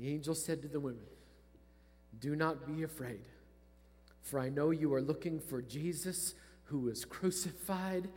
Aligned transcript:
The 0.00 0.08
angel 0.08 0.34
said 0.34 0.62
to 0.62 0.68
the 0.68 0.80
women, 0.80 1.04
Do 2.20 2.34
not 2.34 2.66
be 2.66 2.84
afraid, 2.84 3.20
for 4.22 4.40
I 4.40 4.48
know 4.48 4.70
you 4.70 4.94
are 4.94 5.02
looking 5.02 5.38
for 5.38 5.60
Jesus 5.60 6.32
who 6.64 6.78
was 6.78 7.04
crucified. 7.04 8.08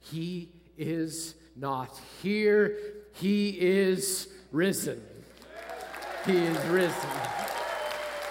He 0.00 0.50
is 0.76 1.36
not 1.56 1.98
here, 2.22 2.76
he 3.14 3.58
is 3.58 4.28
risen. 4.52 5.02
He 6.26 6.36
is 6.36 6.58
risen. 6.66 7.10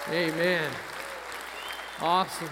Amen. 0.10 0.70
Awesome. 2.02 2.50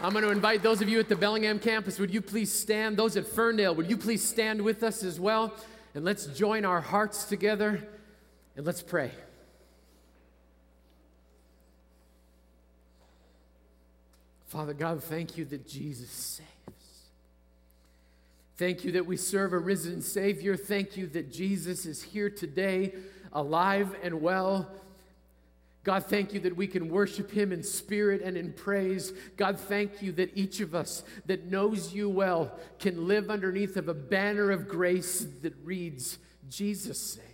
I'm 0.00 0.12
going 0.12 0.24
to 0.24 0.30
invite 0.30 0.62
those 0.62 0.80
of 0.80 0.88
you 0.88 0.98
at 0.98 1.10
the 1.10 1.16
Bellingham 1.16 1.58
campus, 1.58 1.98
would 1.98 2.14
you 2.14 2.22
please 2.22 2.50
stand? 2.50 2.96
Those 2.96 3.18
at 3.18 3.26
Ferndale, 3.26 3.74
would 3.74 3.90
you 3.90 3.98
please 3.98 4.26
stand 4.26 4.62
with 4.62 4.82
us 4.82 5.04
as 5.04 5.20
well? 5.20 5.52
And 5.94 6.02
let's 6.02 6.24
join 6.28 6.64
our 6.64 6.80
hearts 6.80 7.24
together 7.26 7.86
and 8.56 8.66
let's 8.66 8.82
pray. 8.82 9.10
Father 14.46 14.74
God, 14.74 15.02
thank 15.02 15.38
you 15.38 15.46
that 15.46 15.66
Jesus 15.66 16.10
saves. 16.10 16.48
Thank 18.58 18.84
you 18.84 18.92
that 18.92 19.06
we 19.06 19.16
serve 19.16 19.54
a 19.54 19.58
risen 19.58 20.02
Savior. 20.02 20.56
Thank 20.56 20.96
you 20.96 21.06
that 21.08 21.32
Jesus 21.32 21.86
is 21.86 22.02
here 22.02 22.28
today, 22.28 22.92
alive 23.32 23.96
and 24.02 24.20
well. 24.20 24.70
God, 25.84 26.04
thank 26.04 26.32
you 26.32 26.40
that 26.40 26.54
we 26.54 26.66
can 26.66 26.90
worship 26.90 27.30
Him 27.30 27.50
in 27.50 27.62
spirit 27.62 28.20
and 28.22 28.36
in 28.36 28.52
praise. 28.52 29.12
God, 29.36 29.58
thank 29.58 30.02
you 30.02 30.12
that 30.12 30.36
each 30.36 30.60
of 30.60 30.74
us 30.74 31.02
that 31.26 31.50
knows 31.50 31.92
you 31.92 32.08
well 32.08 32.56
can 32.78 33.08
live 33.08 33.30
underneath 33.30 33.76
of 33.76 33.88
a 33.88 33.94
banner 33.94 34.50
of 34.50 34.68
grace 34.68 35.26
that 35.40 35.54
reads, 35.64 36.18
Jesus 36.50 37.00
saves. 37.00 37.31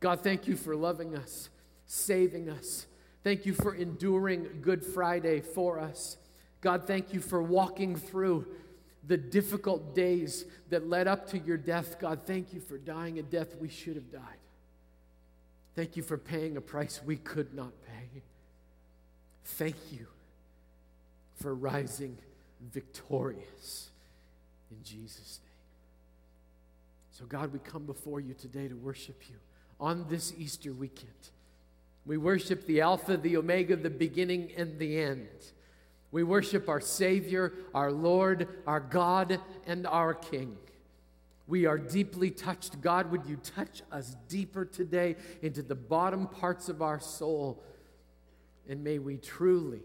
God, 0.00 0.20
thank 0.20 0.46
you 0.46 0.56
for 0.56 0.76
loving 0.76 1.16
us, 1.16 1.48
saving 1.86 2.48
us, 2.50 2.86
Thank 3.26 3.44
you 3.44 3.54
for 3.54 3.74
enduring 3.74 4.46
Good 4.62 4.84
Friday 4.84 5.40
for 5.40 5.80
us. 5.80 6.16
God, 6.60 6.86
thank 6.86 7.12
you 7.12 7.18
for 7.18 7.42
walking 7.42 7.96
through 7.96 8.46
the 9.04 9.16
difficult 9.16 9.96
days 9.96 10.44
that 10.70 10.88
led 10.88 11.08
up 11.08 11.28
to 11.30 11.38
your 11.40 11.56
death. 11.56 11.98
God, 11.98 12.20
thank 12.24 12.54
you 12.54 12.60
for 12.60 12.78
dying 12.78 13.18
a 13.18 13.24
death 13.24 13.56
we 13.56 13.68
should 13.68 13.96
have 13.96 14.12
died. 14.12 14.38
Thank 15.74 15.96
you 15.96 16.04
for 16.04 16.16
paying 16.16 16.56
a 16.56 16.60
price 16.60 17.00
we 17.04 17.16
could 17.16 17.52
not 17.52 17.72
pay. 17.84 18.22
Thank 19.44 19.74
you 19.90 20.06
for 21.34 21.52
rising 21.52 22.18
victorious 22.72 23.90
in 24.70 24.76
Jesus' 24.84 25.40
name. 25.42 25.50
So, 27.10 27.24
God, 27.24 27.52
we 27.52 27.58
come 27.58 27.86
before 27.86 28.20
you 28.20 28.34
today 28.34 28.68
to 28.68 28.76
worship 28.76 29.20
you 29.28 29.34
on 29.80 30.06
this 30.08 30.32
Easter 30.36 30.72
weekend. 30.72 31.10
We 32.04 32.16
worship 32.16 32.66
the 32.66 32.80
Alpha, 32.80 33.16
the 33.16 33.36
Omega, 33.36 33.76
the 33.76 33.90
beginning, 33.90 34.52
and 34.56 34.78
the 34.78 34.98
end. 35.00 35.28
We 36.12 36.22
worship 36.22 36.68
our 36.68 36.80
Savior, 36.80 37.52
our 37.74 37.90
Lord, 37.90 38.48
our 38.66 38.80
God, 38.80 39.40
and 39.66 39.86
our 39.86 40.14
King. 40.14 40.56
We 41.48 41.66
are 41.66 41.78
deeply 41.78 42.30
touched. 42.30 42.80
God, 42.80 43.10
would 43.10 43.26
you 43.26 43.36
touch 43.36 43.82
us 43.92 44.16
deeper 44.28 44.64
today 44.64 45.16
into 45.42 45.62
the 45.62 45.74
bottom 45.74 46.26
parts 46.26 46.68
of 46.68 46.82
our 46.82 47.00
soul? 47.00 47.62
And 48.68 48.82
may 48.82 48.98
we 48.98 49.16
truly 49.16 49.82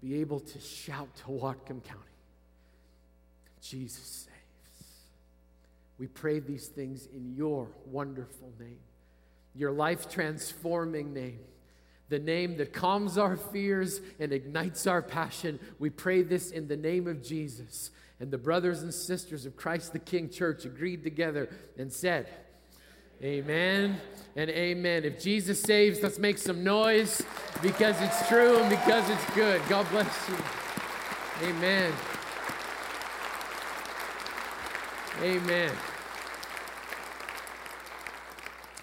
be 0.00 0.20
able 0.20 0.40
to 0.40 0.60
shout 0.60 1.14
to 1.16 1.24
Whatcom 1.24 1.82
County 1.84 2.10
Jesus. 3.60 4.26
We 6.00 6.06
pray 6.06 6.40
these 6.40 6.66
things 6.66 7.06
in 7.14 7.34
your 7.36 7.68
wonderful 7.84 8.52
name 8.58 8.78
your 9.54 9.72
life 9.72 10.08
transforming 10.08 11.12
name, 11.12 11.40
the 12.08 12.18
name 12.18 12.56
that 12.56 12.72
calms 12.72 13.18
our 13.18 13.36
fears 13.36 14.00
and 14.20 14.32
ignites 14.32 14.86
our 14.86 15.02
passion. 15.02 15.58
We 15.80 15.90
pray 15.90 16.22
this 16.22 16.52
in 16.52 16.68
the 16.68 16.76
name 16.76 17.08
of 17.08 17.22
Jesus. 17.22 17.90
And 18.20 18.30
the 18.30 18.38
brothers 18.38 18.82
and 18.82 18.94
sisters 18.94 19.46
of 19.46 19.56
Christ 19.56 19.92
the 19.92 19.98
King 19.98 20.30
Church 20.30 20.64
agreed 20.64 21.02
together 21.02 21.48
and 21.76 21.92
said, 21.92 22.28
Amen 23.22 24.00
and 24.36 24.48
amen. 24.50 25.04
If 25.04 25.20
Jesus 25.20 25.60
saves, 25.60 26.00
let's 26.02 26.18
make 26.18 26.38
some 26.38 26.62
noise 26.62 27.22
because 27.60 28.00
it's 28.00 28.28
true 28.28 28.56
and 28.56 28.70
because 28.70 29.10
it's 29.10 29.34
good. 29.34 29.60
God 29.68 29.86
bless 29.90 30.28
you. 30.28 30.36
Amen. 31.48 31.92
Amen. 35.22 35.89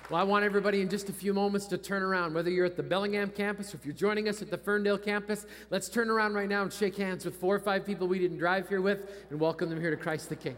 Well, 0.10 0.22
I 0.22 0.24
want 0.24 0.46
everybody 0.46 0.80
in 0.80 0.88
just 0.88 1.10
a 1.10 1.14
few 1.14 1.34
moments 1.34 1.66
to 1.68 1.78
turn 1.78 2.02
around, 2.02 2.34
whether 2.34 2.50
you're 2.50 2.66
at 2.66 2.78
the 2.78 2.84
Bellingham 2.84 3.30
campus 3.30 3.74
or 3.74 3.78
if 3.78 3.86
you're 3.86 3.94
joining 3.94 4.30
us 4.30 4.42
at 4.42 4.50
the 4.50 4.58
Ferndale 4.58 4.98
campus. 4.98 5.46
Let's 5.70 5.90
turn 5.90 6.10
around 6.10 6.34
right 6.34 6.48
now 6.48 6.62
and 6.62 6.72
shake 6.72 6.96
hands 6.96 7.26
with 7.26 7.36
four 7.36 7.54
or 7.54 7.60
five 7.60 7.86
people 7.86 8.08
we 8.08 8.18
didn't 8.18 8.38
drive 8.38 8.70
here 8.70 8.80
with 8.80 9.12
and 9.30 9.38
welcome 9.38 9.70
them 9.70 9.82
here 9.82 9.92
to 9.92 9.98
Christ 9.98 10.30
the 10.30 10.38
King. 10.38 10.56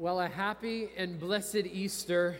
Well, 0.00 0.20
a 0.20 0.28
happy 0.28 0.90
and 0.96 1.18
blessed 1.18 1.56
Easter 1.56 2.36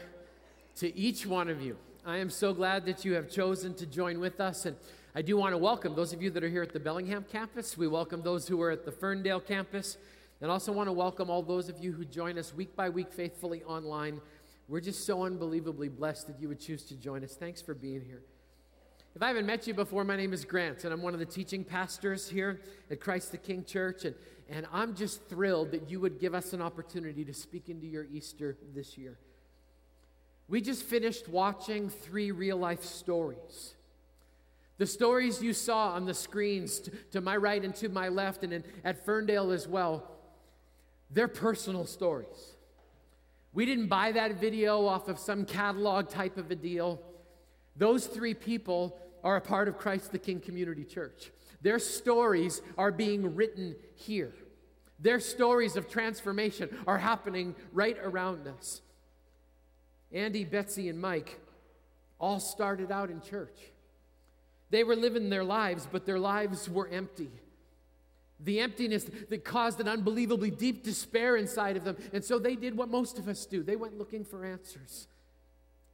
to 0.76 0.96
each 0.96 1.26
one 1.26 1.48
of 1.48 1.60
you. 1.60 1.76
I 2.06 2.18
am 2.18 2.30
so 2.30 2.54
glad 2.54 2.86
that 2.86 3.04
you 3.04 3.14
have 3.14 3.28
chosen 3.28 3.74
to 3.74 3.86
join 3.86 4.20
with 4.20 4.38
us. 4.38 4.64
And 4.64 4.76
I 5.12 5.22
do 5.22 5.36
want 5.36 5.54
to 5.54 5.58
welcome 5.58 5.96
those 5.96 6.12
of 6.12 6.22
you 6.22 6.30
that 6.30 6.44
are 6.44 6.48
here 6.48 6.62
at 6.62 6.72
the 6.72 6.78
Bellingham 6.78 7.24
campus. 7.28 7.76
We 7.76 7.88
welcome 7.88 8.22
those 8.22 8.46
who 8.46 8.62
are 8.62 8.70
at 8.70 8.84
the 8.84 8.92
Ferndale 8.92 9.40
campus. 9.40 9.96
And 10.40 10.52
also 10.52 10.70
want 10.70 10.86
to 10.86 10.92
welcome 10.92 11.30
all 11.30 11.42
those 11.42 11.68
of 11.68 11.82
you 11.82 11.90
who 11.90 12.04
join 12.04 12.38
us 12.38 12.54
week 12.54 12.76
by 12.76 12.90
week 12.90 13.12
faithfully 13.12 13.64
online. 13.64 14.20
We're 14.68 14.78
just 14.78 15.04
so 15.04 15.24
unbelievably 15.24 15.88
blessed 15.88 16.28
that 16.28 16.40
you 16.40 16.46
would 16.46 16.60
choose 16.60 16.84
to 16.84 16.94
join 16.94 17.24
us. 17.24 17.34
Thanks 17.34 17.60
for 17.60 17.74
being 17.74 18.02
here. 18.02 18.22
If 19.14 19.22
I 19.22 19.28
haven't 19.28 19.46
met 19.46 19.66
you 19.66 19.74
before, 19.74 20.04
my 20.04 20.16
name 20.16 20.32
is 20.32 20.44
Grant, 20.44 20.84
and 20.84 20.92
I'm 20.92 21.02
one 21.02 21.14
of 21.14 21.20
the 21.20 21.26
teaching 21.26 21.64
pastors 21.64 22.28
here 22.28 22.60
at 22.90 23.00
Christ 23.00 23.32
the 23.32 23.38
King 23.38 23.64
Church. 23.64 24.04
And 24.04 24.14
and 24.48 24.66
I'm 24.72 24.94
just 24.94 25.22
thrilled 25.28 25.72
that 25.72 25.90
you 25.90 26.00
would 26.00 26.18
give 26.18 26.34
us 26.34 26.52
an 26.52 26.62
opportunity 26.62 27.24
to 27.24 27.34
speak 27.34 27.68
into 27.68 27.86
your 27.86 28.04
Easter 28.04 28.56
this 28.74 28.96
year. 28.96 29.18
We 30.48 30.62
just 30.62 30.84
finished 30.84 31.28
watching 31.28 31.90
three 31.90 32.30
real 32.30 32.56
life 32.56 32.82
stories. 32.82 33.74
The 34.78 34.86
stories 34.86 35.42
you 35.42 35.52
saw 35.52 35.90
on 35.90 36.06
the 36.06 36.14
screens 36.14 36.80
to, 36.80 36.90
to 37.12 37.20
my 37.20 37.36
right 37.36 37.62
and 37.62 37.74
to 37.76 37.88
my 37.90 38.08
left, 38.08 38.42
and 38.42 38.52
in, 38.52 38.64
at 38.84 39.04
Ferndale 39.04 39.50
as 39.50 39.68
well, 39.68 40.10
they're 41.10 41.28
personal 41.28 41.84
stories. 41.84 42.54
We 43.52 43.66
didn't 43.66 43.88
buy 43.88 44.12
that 44.12 44.40
video 44.40 44.86
off 44.86 45.08
of 45.08 45.18
some 45.18 45.44
catalog 45.44 46.08
type 46.08 46.38
of 46.38 46.50
a 46.50 46.54
deal. 46.54 47.02
Those 47.78 48.06
three 48.06 48.34
people 48.34 48.98
are 49.24 49.36
a 49.36 49.40
part 49.40 49.68
of 49.68 49.78
Christ 49.78 50.12
the 50.12 50.18
King 50.18 50.40
Community 50.40 50.84
Church. 50.84 51.30
Their 51.62 51.78
stories 51.78 52.60
are 52.76 52.92
being 52.92 53.34
written 53.34 53.76
here. 53.94 54.32
Their 55.00 55.20
stories 55.20 55.76
of 55.76 55.88
transformation 55.88 56.76
are 56.86 56.98
happening 56.98 57.54
right 57.72 57.96
around 58.02 58.46
us. 58.48 58.80
Andy, 60.12 60.44
Betsy, 60.44 60.88
and 60.88 61.00
Mike 61.00 61.38
all 62.18 62.40
started 62.40 62.90
out 62.90 63.10
in 63.10 63.20
church. 63.20 63.56
They 64.70 64.84
were 64.84 64.96
living 64.96 65.30
their 65.30 65.44
lives, 65.44 65.88
but 65.90 66.04
their 66.04 66.18
lives 66.18 66.68
were 66.68 66.88
empty. 66.88 67.30
The 68.40 68.60
emptiness 68.60 69.04
that 69.30 69.44
caused 69.44 69.80
an 69.80 69.88
unbelievably 69.88 70.52
deep 70.52 70.84
despair 70.84 71.36
inside 71.36 71.76
of 71.76 71.84
them. 71.84 71.96
And 72.12 72.24
so 72.24 72.38
they 72.38 72.54
did 72.54 72.76
what 72.76 72.88
most 72.88 73.18
of 73.18 73.28
us 73.28 73.46
do 73.46 73.62
they 73.62 73.76
went 73.76 73.98
looking 73.98 74.24
for 74.24 74.44
answers. 74.44 75.08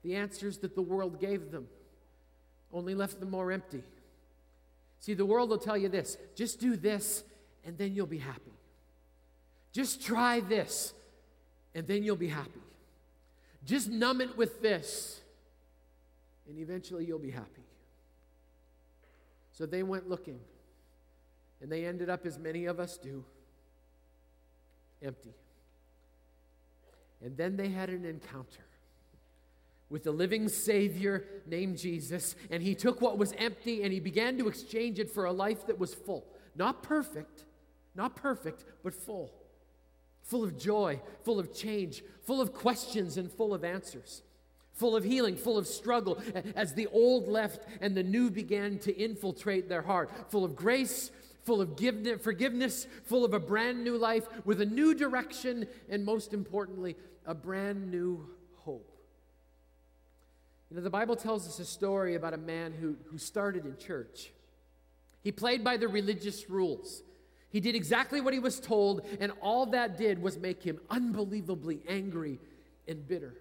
The 0.04 0.16
answers 0.16 0.58
that 0.58 0.74
the 0.74 0.82
world 0.82 1.18
gave 1.18 1.50
them 1.50 1.66
only 2.72 2.94
left 2.94 3.20
them 3.20 3.30
more 3.30 3.50
empty. 3.50 3.82
See, 5.00 5.14
the 5.14 5.24
world 5.24 5.48
will 5.48 5.58
tell 5.58 5.76
you 5.76 5.88
this 5.88 6.18
just 6.34 6.60
do 6.60 6.76
this, 6.76 7.24
and 7.64 7.78
then 7.78 7.94
you'll 7.94 8.06
be 8.06 8.18
happy. 8.18 8.52
Just 9.72 10.04
try 10.04 10.40
this, 10.40 10.92
and 11.74 11.86
then 11.86 12.04
you'll 12.04 12.16
be 12.16 12.28
happy. 12.28 12.60
Just 13.64 13.88
numb 13.88 14.20
it 14.20 14.36
with 14.36 14.60
this, 14.60 15.20
and 16.48 16.58
eventually 16.58 17.06
you'll 17.06 17.18
be 17.18 17.30
happy. 17.30 17.62
So 19.52 19.64
they 19.64 19.82
went 19.82 20.08
looking, 20.08 20.38
and 21.62 21.72
they 21.72 21.86
ended 21.86 22.10
up, 22.10 22.26
as 22.26 22.38
many 22.38 22.66
of 22.66 22.78
us 22.78 22.98
do, 22.98 23.24
empty. 25.02 25.32
And 27.22 27.36
then 27.36 27.56
they 27.56 27.68
had 27.68 27.88
an 27.88 28.04
encounter 28.04 28.64
with 29.90 30.04
the 30.04 30.10
living 30.10 30.48
Savior 30.48 31.24
named 31.46 31.78
Jesus, 31.78 32.34
and 32.50 32.62
he 32.62 32.74
took 32.74 33.00
what 33.00 33.18
was 33.18 33.32
empty 33.38 33.82
and 33.82 33.92
he 33.92 34.00
began 34.00 34.38
to 34.38 34.48
exchange 34.48 34.98
it 34.98 35.10
for 35.10 35.26
a 35.26 35.32
life 35.32 35.66
that 35.66 35.78
was 35.78 35.94
full. 35.94 36.26
Not 36.56 36.82
perfect, 36.82 37.44
not 37.94 38.16
perfect, 38.16 38.64
but 38.82 38.94
full. 38.94 39.32
Full 40.22 40.42
of 40.42 40.58
joy, 40.58 41.00
full 41.22 41.38
of 41.38 41.54
change, 41.54 42.02
full 42.22 42.40
of 42.40 42.54
questions, 42.54 43.18
and 43.18 43.30
full 43.30 43.52
of 43.52 43.62
answers. 43.62 44.22
Full 44.72 44.96
of 44.96 45.04
healing, 45.04 45.36
full 45.36 45.58
of 45.58 45.66
struggle, 45.66 46.20
as 46.56 46.74
the 46.74 46.88
old 46.88 47.28
left 47.28 47.62
and 47.80 47.96
the 47.96 48.02
new 48.02 48.30
began 48.30 48.78
to 48.80 48.96
infiltrate 48.96 49.68
their 49.68 49.82
heart. 49.82 50.10
Full 50.30 50.44
of 50.44 50.56
grace, 50.56 51.10
full 51.44 51.60
of 51.60 51.78
forgiveness, 52.22 52.86
full 53.04 53.24
of 53.24 53.34
a 53.34 53.38
brand 53.38 53.84
new 53.84 53.96
life 53.96 54.26
with 54.44 54.60
a 54.60 54.66
new 54.66 54.94
direction, 54.94 55.68
and 55.88 56.04
most 56.04 56.32
importantly, 56.32 56.96
a 57.26 57.34
brand 57.34 57.90
new. 57.90 58.26
You 60.74 60.80
know, 60.80 60.82
the 60.82 60.90
Bible 60.90 61.14
tells 61.14 61.46
us 61.46 61.60
a 61.60 61.64
story 61.64 62.16
about 62.16 62.34
a 62.34 62.36
man 62.36 62.72
who, 62.72 62.96
who 63.08 63.16
started 63.16 63.64
in 63.64 63.76
church. 63.76 64.32
He 65.22 65.30
played 65.30 65.62
by 65.62 65.76
the 65.76 65.86
religious 65.86 66.50
rules. 66.50 67.04
He 67.48 67.60
did 67.60 67.76
exactly 67.76 68.20
what 68.20 68.34
he 68.34 68.40
was 68.40 68.58
told, 68.58 69.06
and 69.20 69.30
all 69.40 69.66
that 69.66 69.96
did 69.96 70.20
was 70.20 70.36
make 70.36 70.64
him 70.64 70.80
unbelievably 70.90 71.82
angry 71.88 72.40
and 72.88 73.06
bitter. 73.06 73.36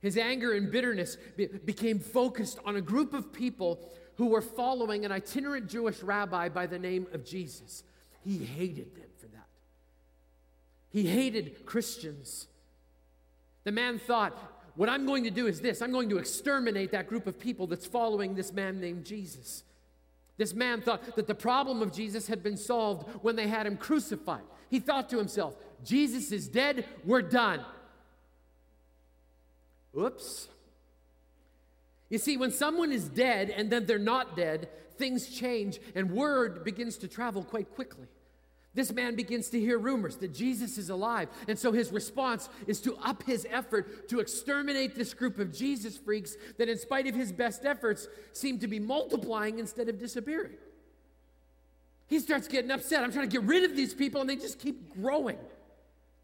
His 0.00 0.16
anger 0.16 0.52
and 0.52 0.70
bitterness 0.70 1.16
be- 1.36 1.46
became 1.46 1.98
focused 1.98 2.60
on 2.64 2.76
a 2.76 2.80
group 2.80 3.14
of 3.14 3.32
people 3.32 3.80
who 4.14 4.26
were 4.26 4.40
following 4.40 5.04
an 5.04 5.10
itinerant 5.10 5.68
Jewish 5.68 6.04
rabbi 6.04 6.50
by 6.50 6.66
the 6.66 6.78
name 6.78 7.08
of 7.12 7.24
Jesus. 7.24 7.82
He 8.22 8.44
hated 8.44 8.94
them 8.94 9.10
for 9.16 9.26
that. 9.26 9.48
He 10.90 11.04
hated 11.04 11.66
Christians. 11.66 12.46
The 13.64 13.72
man 13.72 13.98
thought, 13.98 14.38
What 14.78 14.88
I'm 14.88 15.06
going 15.06 15.24
to 15.24 15.30
do 15.30 15.48
is 15.48 15.60
this 15.60 15.82
I'm 15.82 15.90
going 15.90 16.08
to 16.10 16.18
exterminate 16.18 16.92
that 16.92 17.08
group 17.08 17.26
of 17.26 17.36
people 17.36 17.66
that's 17.66 17.84
following 17.84 18.36
this 18.36 18.52
man 18.52 18.80
named 18.80 19.04
Jesus. 19.04 19.64
This 20.36 20.54
man 20.54 20.82
thought 20.82 21.16
that 21.16 21.26
the 21.26 21.34
problem 21.34 21.82
of 21.82 21.92
Jesus 21.92 22.28
had 22.28 22.44
been 22.44 22.56
solved 22.56 23.08
when 23.22 23.34
they 23.34 23.48
had 23.48 23.66
him 23.66 23.76
crucified. 23.76 24.44
He 24.70 24.78
thought 24.78 25.10
to 25.10 25.18
himself, 25.18 25.56
Jesus 25.84 26.30
is 26.30 26.46
dead, 26.46 26.84
we're 27.04 27.22
done. 27.22 27.64
Oops. 29.98 30.46
You 32.08 32.18
see, 32.18 32.36
when 32.36 32.52
someone 32.52 32.92
is 32.92 33.08
dead 33.08 33.50
and 33.50 33.70
then 33.70 33.84
they're 33.84 33.98
not 33.98 34.36
dead, 34.36 34.68
things 34.96 35.28
change 35.28 35.80
and 35.96 36.12
word 36.12 36.62
begins 36.62 36.98
to 36.98 37.08
travel 37.08 37.42
quite 37.42 37.74
quickly. 37.74 38.06
This 38.74 38.92
man 38.92 39.16
begins 39.16 39.48
to 39.50 39.58
hear 39.58 39.78
rumors 39.78 40.16
that 40.16 40.34
Jesus 40.34 40.78
is 40.78 40.90
alive. 40.90 41.28
And 41.48 41.58
so 41.58 41.72
his 41.72 41.90
response 41.90 42.48
is 42.66 42.80
to 42.82 42.96
up 42.96 43.22
his 43.24 43.46
effort 43.50 44.08
to 44.10 44.20
exterminate 44.20 44.94
this 44.94 45.14
group 45.14 45.38
of 45.38 45.52
Jesus 45.52 45.96
freaks 45.96 46.36
that, 46.58 46.68
in 46.68 46.78
spite 46.78 47.06
of 47.06 47.14
his 47.14 47.32
best 47.32 47.64
efforts, 47.64 48.06
seem 48.32 48.58
to 48.60 48.68
be 48.68 48.78
multiplying 48.78 49.58
instead 49.58 49.88
of 49.88 49.98
disappearing. 49.98 50.54
He 52.06 52.20
starts 52.20 52.46
getting 52.46 52.70
upset. 52.70 53.02
I'm 53.02 53.12
trying 53.12 53.28
to 53.28 53.40
get 53.40 53.46
rid 53.46 53.64
of 53.64 53.74
these 53.76 53.94
people, 53.94 54.20
and 54.20 54.30
they 54.30 54.36
just 54.36 54.58
keep 54.58 54.94
growing. 54.94 55.38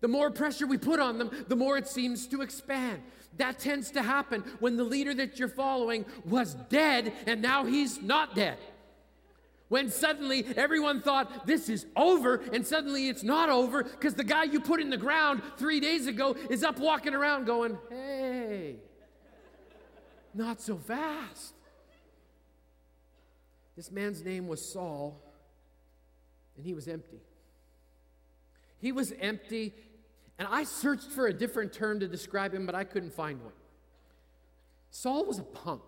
The 0.00 0.08
more 0.08 0.30
pressure 0.30 0.66
we 0.66 0.76
put 0.76 1.00
on 1.00 1.18
them, 1.18 1.30
the 1.48 1.56
more 1.56 1.78
it 1.78 1.88
seems 1.88 2.26
to 2.28 2.42
expand. 2.42 3.02
That 3.38 3.58
tends 3.58 3.90
to 3.92 4.02
happen 4.02 4.42
when 4.60 4.76
the 4.76 4.84
leader 4.84 5.14
that 5.14 5.38
you're 5.38 5.48
following 5.48 6.04
was 6.24 6.54
dead 6.54 7.12
and 7.26 7.42
now 7.42 7.64
he's 7.64 8.00
not 8.00 8.34
dead. 8.34 8.58
When 9.68 9.90
suddenly 9.90 10.44
everyone 10.56 11.00
thought 11.00 11.46
this 11.46 11.68
is 11.68 11.86
over, 11.96 12.36
and 12.52 12.66
suddenly 12.66 13.08
it's 13.08 13.22
not 13.22 13.48
over 13.48 13.82
because 13.82 14.14
the 14.14 14.24
guy 14.24 14.44
you 14.44 14.60
put 14.60 14.80
in 14.80 14.90
the 14.90 14.96
ground 14.96 15.42
three 15.56 15.80
days 15.80 16.06
ago 16.06 16.36
is 16.50 16.62
up 16.62 16.78
walking 16.78 17.14
around 17.14 17.46
going, 17.46 17.78
hey, 17.88 18.76
not 20.34 20.60
so 20.60 20.76
fast. 20.76 21.54
This 23.74 23.90
man's 23.90 24.24
name 24.24 24.46
was 24.46 24.64
Saul, 24.64 25.20
and 26.56 26.64
he 26.64 26.74
was 26.74 26.86
empty. 26.86 27.20
He 28.78 28.92
was 28.92 29.12
empty 29.18 29.72
and 30.38 30.48
I 30.50 30.64
searched 30.64 31.10
for 31.12 31.26
a 31.26 31.32
different 31.32 31.72
term 31.72 32.00
to 32.00 32.08
describe 32.08 32.52
him, 32.52 32.66
but 32.66 32.74
I 32.74 32.84
couldn't 32.84 33.12
find 33.12 33.42
one. 33.42 33.52
Saul 34.90 35.24
was 35.26 35.38
a 35.38 35.42
punk. 35.42 35.82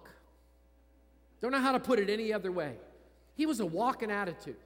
Don't 1.40 1.52
know 1.52 1.60
how 1.60 1.72
to 1.72 1.80
put 1.80 1.98
it 1.98 2.08
any 2.08 2.32
other 2.32 2.52
way. 2.52 2.74
He 3.36 3.46
was 3.46 3.60
a 3.60 3.66
walking 3.66 4.10
attitude. 4.10 4.56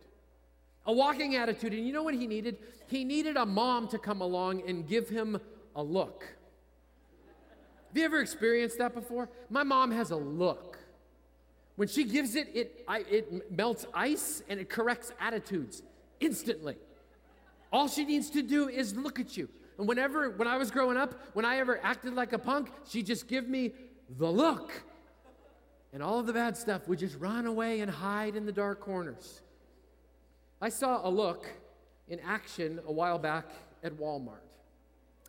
A 0.87 0.93
walking 0.93 1.37
attitude. 1.37 1.75
And 1.75 1.87
you 1.87 1.93
know 1.93 2.03
what 2.03 2.15
he 2.15 2.27
needed? 2.27 2.59
He 2.87 3.05
needed 3.05 3.37
a 3.37 3.45
mom 3.45 3.89
to 3.89 3.99
come 3.99 4.21
along 4.21 4.63
and 4.67 4.87
give 4.87 5.09
him 5.09 5.41
a 5.77 5.83
look. 5.83 6.25
Have 7.89 7.97
you 7.97 8.05
ever 8.05 8.21
experienced 8.21 8.79
that 8.79 8.95
before? 8.95 9.29
My 9.49 9.65
mom 9.65 9.91
has 9.91 10.13
a 10.13 10.17
look. 10.17 10.79
When 11.77 11.89
she 11.89 12.05
gives 12.05 12.37
it, 12.37 12.49
it, 12.55 12.85
I, 12.87 12.99
it 13.11 13.51
melts 13.51 13.87
ice 13.93 14.43
and 14.49 14.61
it 14.61 14.69
corrects 14.69 15.13
attitudes 15.19 15.83
instantly. 16.21 16.77
All 17.73 17.89
she 17.89 18.05
needs 18.05 18.31
to 18.31 18.43
do 18.43 18.69
is 18.69 18.95
look 18.95 19.19
at 19.19 19.37
you. 19.37 19.49
And 19.79 19.89
whenever, 19.89 20.31
when 20.31 20.47
I 20.47 20.57
was 20.57 20.71
growing 20.71 20.97
up, 20.97 21.15
when 21.33 21.45
I 21.45 21.57
ever 21.59 21.81
acted 21.83 22.15
like 22.15 22.33
a 22.33 22.39
punk, 22.39 22.71
she'd 22.89 23.07
just 23.07 23.27
give 23.27 23.49
me 23.49 23.73
the 24.19 24.31
look. 24.31 24.71
And 25.93 26.03
all 26.03 26.21
of 26.21 26.27
the 26.27 26.33
bad 26.33 26.57
stuff 26.57 26.87
would 26.89 26.99
just 26.99 27.19
run 27.19 27.47
away 27.47 27.81
and 27.81 27.91
hide 27.91 28.37
in 28.37 28.47
the 28.47 28.53
dark 28.53 28.81
corners. 28.81 29.41
I 30.61 30.69
saw 30.69 31.07
a 31.07 31.11
look 31.11 31.47
in 32.09 32.21
action 32.21 32.81
a 32.87 32.93
while 32.93 33.19
back 33.19 33.47
at 33.83 33.95
Walmart. 33.95 34.45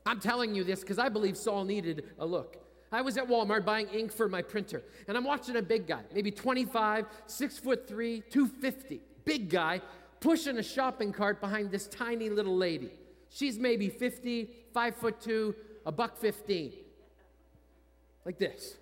I'm 0.05 0.19
telling 0.19 0.53
you 0.55 0.63
this 0.63 0.81
because 0.81 0.99
I 0.99 1.09
believe 1.09 1.37
Saul 1.37 1.63
needed 1.63 2.05
a 2.19 2.25
look. 2.25 2.57
I 2.91 3.01
was 3.01 3.17
at 3.17 3.27
Walmart 3.27 3.63
buying 3.63 3.87
ink 3.87 4.11
for 4.11 4.27
my 4.27 4.41
printer, 4.41 4.83
and 5.07 5.15
I'm 5.15 5.23
watching 5.23 5.55
a 5.55 5.61
big 5.61 5.87
guy, 5.87 6.01
maybe 6.13 6.29
25, 6.29 7.05
six 7.25 7.57
foot 7.57 7.87
three, 7.87 8.21
250, 8.29 8.99
big 9.23 9.49
guy, 9.49 9.81
pushing 10.19 10.57
a 10.57 10.63
shopping 10.63 11.13
cart 11.13 11.39
behind 11.39 11.71
this 11.71 11.87
tiny 11.87 12.29
little 12.29 12.57
lady. 12.57 12.91
She's 13.29 13.57
maybe 13.57 13.87
50, 13.87 14.50
5 14.74 14.95
foot 14.95 15.21
2, 15.21 15.55
a 15.86 15.91
buck 15.91 16.17
15. 16.17 16.74
Like 18.25 18.38
this. 18.38 18.75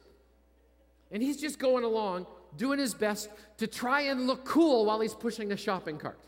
And 1.12 1.24
he's 1.24 1.38
just 1.38 1.60
going 1.60 1.84
along, 1.84 2.28
doing 2.58 2.80
his 2.80 2.94
best 2.94 3.30
to 3.58 3.68
try 3.68 4.02
and 4.02 4.28
look 4.28 4.46
cool 4.46 4.86
while 4.86 5.00
he's 5.00 5.14
pushing 5.14 5.52
a 5.52 5.58
shopping 5.58 5.98
cart. 5.98 6.20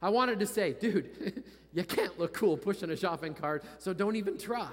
I 0.00 0.10
wanted 0.10 0.40
to 0.40 0.46
say, 0.46 0.72
dude, 0.72 1.44
you 1.72 1.84
can't 1.84 2.18
look 2.18 2.34
cool 2.34 2.56
pushing 2.56 2.90
a 2.90 2.96
shopping 2.96 3.34
cart, 3.34 3.64
so 3.78 3.92
don't 3.92 4.16
even 4.16 4.38
try. 4.38 4.70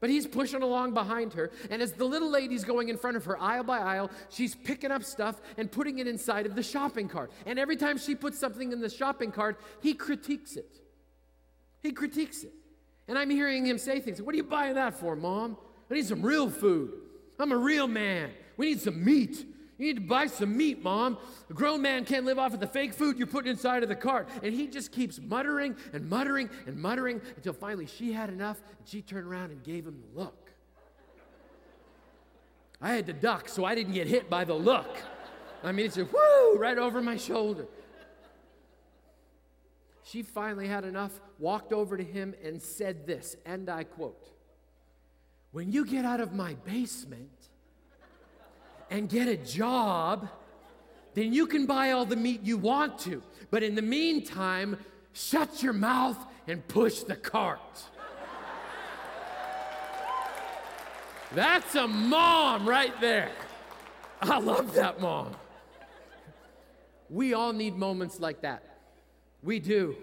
But 0.00 0.10
he's 0.10 0.26
pushing 0.26 0.62
along 0.62 0.92
behind 0.92 1.32
her, 1.34 1.50
and 1.70 1.80
as 1.80 1.92
the 1.92 2.04
little 2.04 2.30
lady's 2.30 2.64
going 2.64 2.90
in 2.90 2.98
front 2.98 3.16
of 3.16 3.24
her 3.24 3.40
aisle 3.40 3.64
by 3.64 3.78
aisle, 3.78 4.10
she's 4.28 4.54
picking 4.54 4.90
up 4.90 5.02
stuff 5.02 5.40
and 5.56 5.72
putting 5.72 5.98
it 5.98 6.06
inside 6.06 6.44
of 6.44 6.54
the 6.54 6.62
shopping 6.62 7.08
cart. 7.08 7.30
And 7.46 7.58
every 7.58 7.76
time 7.76 7.96
she 7.96 8.14
puts 8.14 8.38
something 8.38 8.72
in 8.72 8.80
the 8.80 8.90
shopping 8.90 9.32
cart, 9.32 9.58
he 9.80 9.94
critiques 9.94 10.56
it. 10.56 10.80
He 11.82 11.92
critiques 11.92 12.42
it. 12.42 12.52
And 13.08 13.16
I'm 13.16 13.30
hearing 13.30 13.64
him 13.64 13.78
say 13.78 14.00
things. 14.00 14.20
What 14.20 14.34
are 14.34 14.36
you 14.36 14.44
buying 14.44 14.74
that 14.74 14.94
for, 14.94 15.16
Mom? 15.16 15.56
I 15.90 15.94
need 15.94 16.06
some 16.06 16.22
real 16.22 16.50
food. 16.50 16.92
I'm 17.38 17.52
a 17.52 17.56
real 17.56 17.86
man. 17.86 18.30
We 18.56 18.66
need 18.66 18.80
some 18.80 19.04
meat. 19.04 19.44
You 19.78 19.86
need 19.86 19.96
to 19.96 20.08
buy 20.08 20.26
some 20.26 20.56
meat, 20.56 20.82
Mom. 20.82 21.18
A 21.50 21.52
grown 21.52 21.82
man 21.82 22.04
can't 22.06 22.24
live 22.24 22.38
off 22.38 22.54
of 22.54 22.60
the 22.60 22.66
fake 22.66 22.94
food 22.94 23.18
you're 23.18 23.26
putting 23.26 23.50
inside 23.50 23.82
of 23.82 23.90
the 23.90 23.96
cart. 23.96 24.28
And 24.42 24.54
he 24.54 24.68
just 24.68 24.90
keeps 24.90 25.20
muttering 25.20 25.76
and 25.92 26.08
muttering 26.08 26.48
and 26.66 26.76
muttering 26.76 27.20
until 27.36 27.52
finally 27.52 27.86
she 27.86 28.12
had 28.12 28.30
enough 28.30 28.58
and 28.78 28.88
she 28.88 29.02
turned 29.02 29.26
around 29.26 29.50
and 29.50 29.62
gave 29.62 29.86
him 29.86 30.00
the 30.00 30.18
look. 30.18 30.50
I 32.80 32.92
had 32.92 33.06
to 33.06 33.12
duck 33.12 33.48
so 33.48 33.64
I 33.64 33.74
didn't 33.74 33.92
get 33.92 34.06
hit 34.06 34.30
by 34.30 34.44
the 34.44 34.54
look. 34.54 34.96
I 35.62 35.72
mean, 35.72 35.86
it's 35.86 35.96
a 35.98 36.04
whoo 36.04 36.58
right 36.58 36.78
over 36.78 37.02
my 37.02 37.16
shoulder. 37.16 37.66
She 40.04 40.22
finally 40.22 40.68
had 40.68 40.84
enough, 40.84 41.20
walked 41.38 41.72
over 41.72 41.96
to 41.96 42.04
him, 42.04 42.34
and 42.44 42.62
said 42.62 43.06
this, 43.06 43.34
and 43.44 43.68
I 43.68 43.84
quote 43.84 44.35
When 45.56 45.72
you 45.72 45.86
get 45.86 46.04
out 46.04 46.20
of 46.20 46.34
my 46.34 46.52
basement 46.66 47.30
and 48.90 49.08
get 49.08 49.26
a 49.26 49.38
job, 49.38 50.28
then 51.14 51.32
you 51.32 51.46
can 51.46 51.64
buy 51.64 51.92
all 51.92 52.04
the 52.04 52.14
meat 52.14 52.42
you 52.42 52.58
want 52.58 52.98
to. 53.04 53.22
But 53.50 53.62
in 53.62 53.74
the 53.74 53.80
meantime, 53.80 54.76
shut 55.14 55.62
your 55.62 55.72
mouth 55.72 56.18
and 56.46 56.68
push 56.68 57.04
the 57.04 57.16
cart. 57.16 57.82
That's 61.34 61.74
a 61.74 61.88
mom 61.88 62.68
right 62.68 63.00
there. 63.00 63.30
I 64.20 64.38
love 64.38 64.74
that 64.74 65.00
mom. 65.00 65.34
We 67.08 67.32
all 67.32 67.54
need 67.54 67.76
moments 67.76 68.20
like 68.20 68.42
that. 68.42 68.62
We 69.42 69.58
do. 69.60 69.96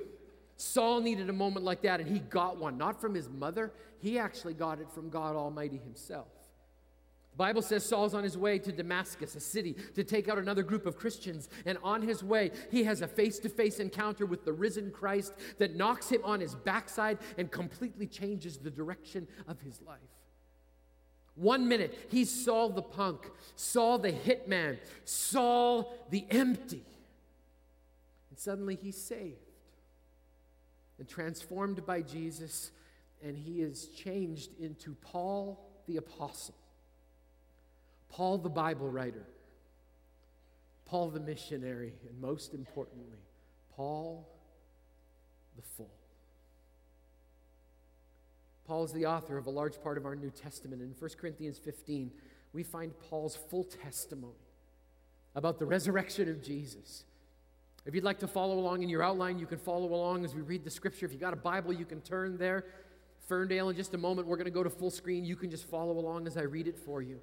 Saul 0.58 1.02
needed 1.02 1.30
a 1.30 1.34
moment 1.34 1.64
like 1.64 1.84
that, 1.84 2.00
and 2.00 2.10
he 2.10 2.18
got 2.18 2.58
one, 2.58 2.76
not 2.76 3.00
from 3.00 3.14
his 3.14 3.30
mother, 3.30 3.72
he 4.04 4.20
actually 4.20 4.54
got 4.54 4.80
it 4.80 4.92
from 4.92 5.10
God 5.10 5.36
Almighty 5.36 5.78
himself. 5.78 6.28
The 7.32 7.38
Bible 7.38 7.64
says 7.64 7.84
Saul's 7.84 8.14
on 8.14 8.24
his 8.24 8.38
way 8.38 8.60
to 8.60 8.72
Damascus, 8.72 9.36
a 9.36 9.40
city, 9.40 9.76
to 9.96 10.04
take 10.04 10.30
out 10.30 10.38
another 10.38 10.62
group 10.62 10.86
of 10.86 10.98
Christians. 10.98 11.50
And 11.66 11.80
on 11.84 12.04
his 12.04 12.24
way, 12.24 12.52
he 12.70 12.84
has 12.84 13.02
a 13.02 13.08
face 13.08 13.40
to 13.40 13.50
face 13.50 13.80
encounter 13.80 14.28
with 14.28 14.46
the 14.46 14.54
risen 14.54 14.92
Christ 14.92 15.34
that 15.58 15.76
knocks 15.76 16.10
him 16.10 16.22
on 16.24 16.42
his 16.42 16.54
backside 16.54 17.18
and 17.38 17.50
completely 17.50 18.06
changes 18.06 18.58
the 18.58 18.70
direction 18.70 19.28
of 19.48 19.60
his 19.62 19.82
life. 19.82 19.98
One 21.36 21.68
minute, 21.68 21.98
he's 22.12 22.30
Saul 22.30 22.70
the 22.70 22.84
punk, 22.84 23.32
Saul 23.56 23.98
the 23.98 24.12
hitman, 24.12 24.78
Saul 25.06 25.92
the 26.12 26.28
empty. 26.30 26.84
And 28.30 28.38
suddenly 28.38 28.78
he's 28.80 29.02
saved 29.02 29.38
and 31.00 31.08
transformed 31.08 31.86
by 31.86 32.02
Jesus, 32.02 32.70
and 33.24 33.38
he 33.38 33.62
is 33.62 33.88
changed 33.88 34.52
into 34.60 34.96
Paul 35.02 35.66
the 35.88 35.98
apostle. 35.98 36.56
Paul 38.10 38.38
the 38.38 38.50
Bible 38.50 38.90
writer, 38.90 39.26
Paul 40.86 41.10
the 41.10 41.20
missionary, 41.20 41.94
and 42.08 42.22
most 42.22 42.54
importantly, 42.54 43.18
Paul 43.76 44.30
the 45.56 45.64
full. 45.64 45.90
Paul 48.68 48.84
is 48.84 48.94
the 48.94 49.06
author 49.06 49.38
of 49.38 49.48
a 49.48 49.50
large 49.50 49.82
part 49.82 49.98
of 49.98 50.06
our 50.06 50.16
New 50.16 50.30
Testament. 50.30 50.82
In 50.82 50.94
1 50.98 51.12
Corinthians 51.20 51.58
15, 51.58 52.12
we 52.54 52.64
find 52.64 52.94
Paul's 53.10 53.36
full 53.36 53.64
testimony 53.64 54.34
about 55.36 55.60
the 55.60 55.66
resurrection 55.66 56.30
of 56.30 56.42
Jesus. 56.42 57.04
If 57.86 57.94
you'd 57.94 58.04
like 58.04 58.20
to 58.20 58.28
follow 58.28 58.58
along 58.58 58.84
in 58.84 58.90
your 58.90 59.04
outline, 59.04 59.40
you 59.40 59.46
can 59.46 59.58
follow 59.58 59.94
along 59.94 60.24
as 60.24 60.34
we 60.34 60.42
read 60.42 60.64
the 60.64 60.70
scripture. 60.70 61.06
If 61.06 61.12
you 61.12 61.20
got 61.20 61.34
a 61.34 61.38
Bible, 61.38 61.74
you 61.74 61.86
can 61.86 62.00
turn 62.02 62.38
there. 62.38 62.66
Ferndale, 63.28 63.70
in 63.70 63.76
just 63.76 63.94
a 63.94 63.98
moment, 63.98 64.28
we're 64.28 64.38
going 64.38 64.46
to 64.46 64.52
go 64.52 64.64
to 64.64 64.70
full 64.70 64.92
screen. 64.92 65.26
You 65.26 65.36
can 65.36 65.50
just 65.50 65.70
follow 65.70 65.98
along 65.98 66.28
as 66.28 66.38
I 66.38 66.42
read 66.42 66.68
it 66.68 66.78
for 66.78 67.02
you. 67.02 67.20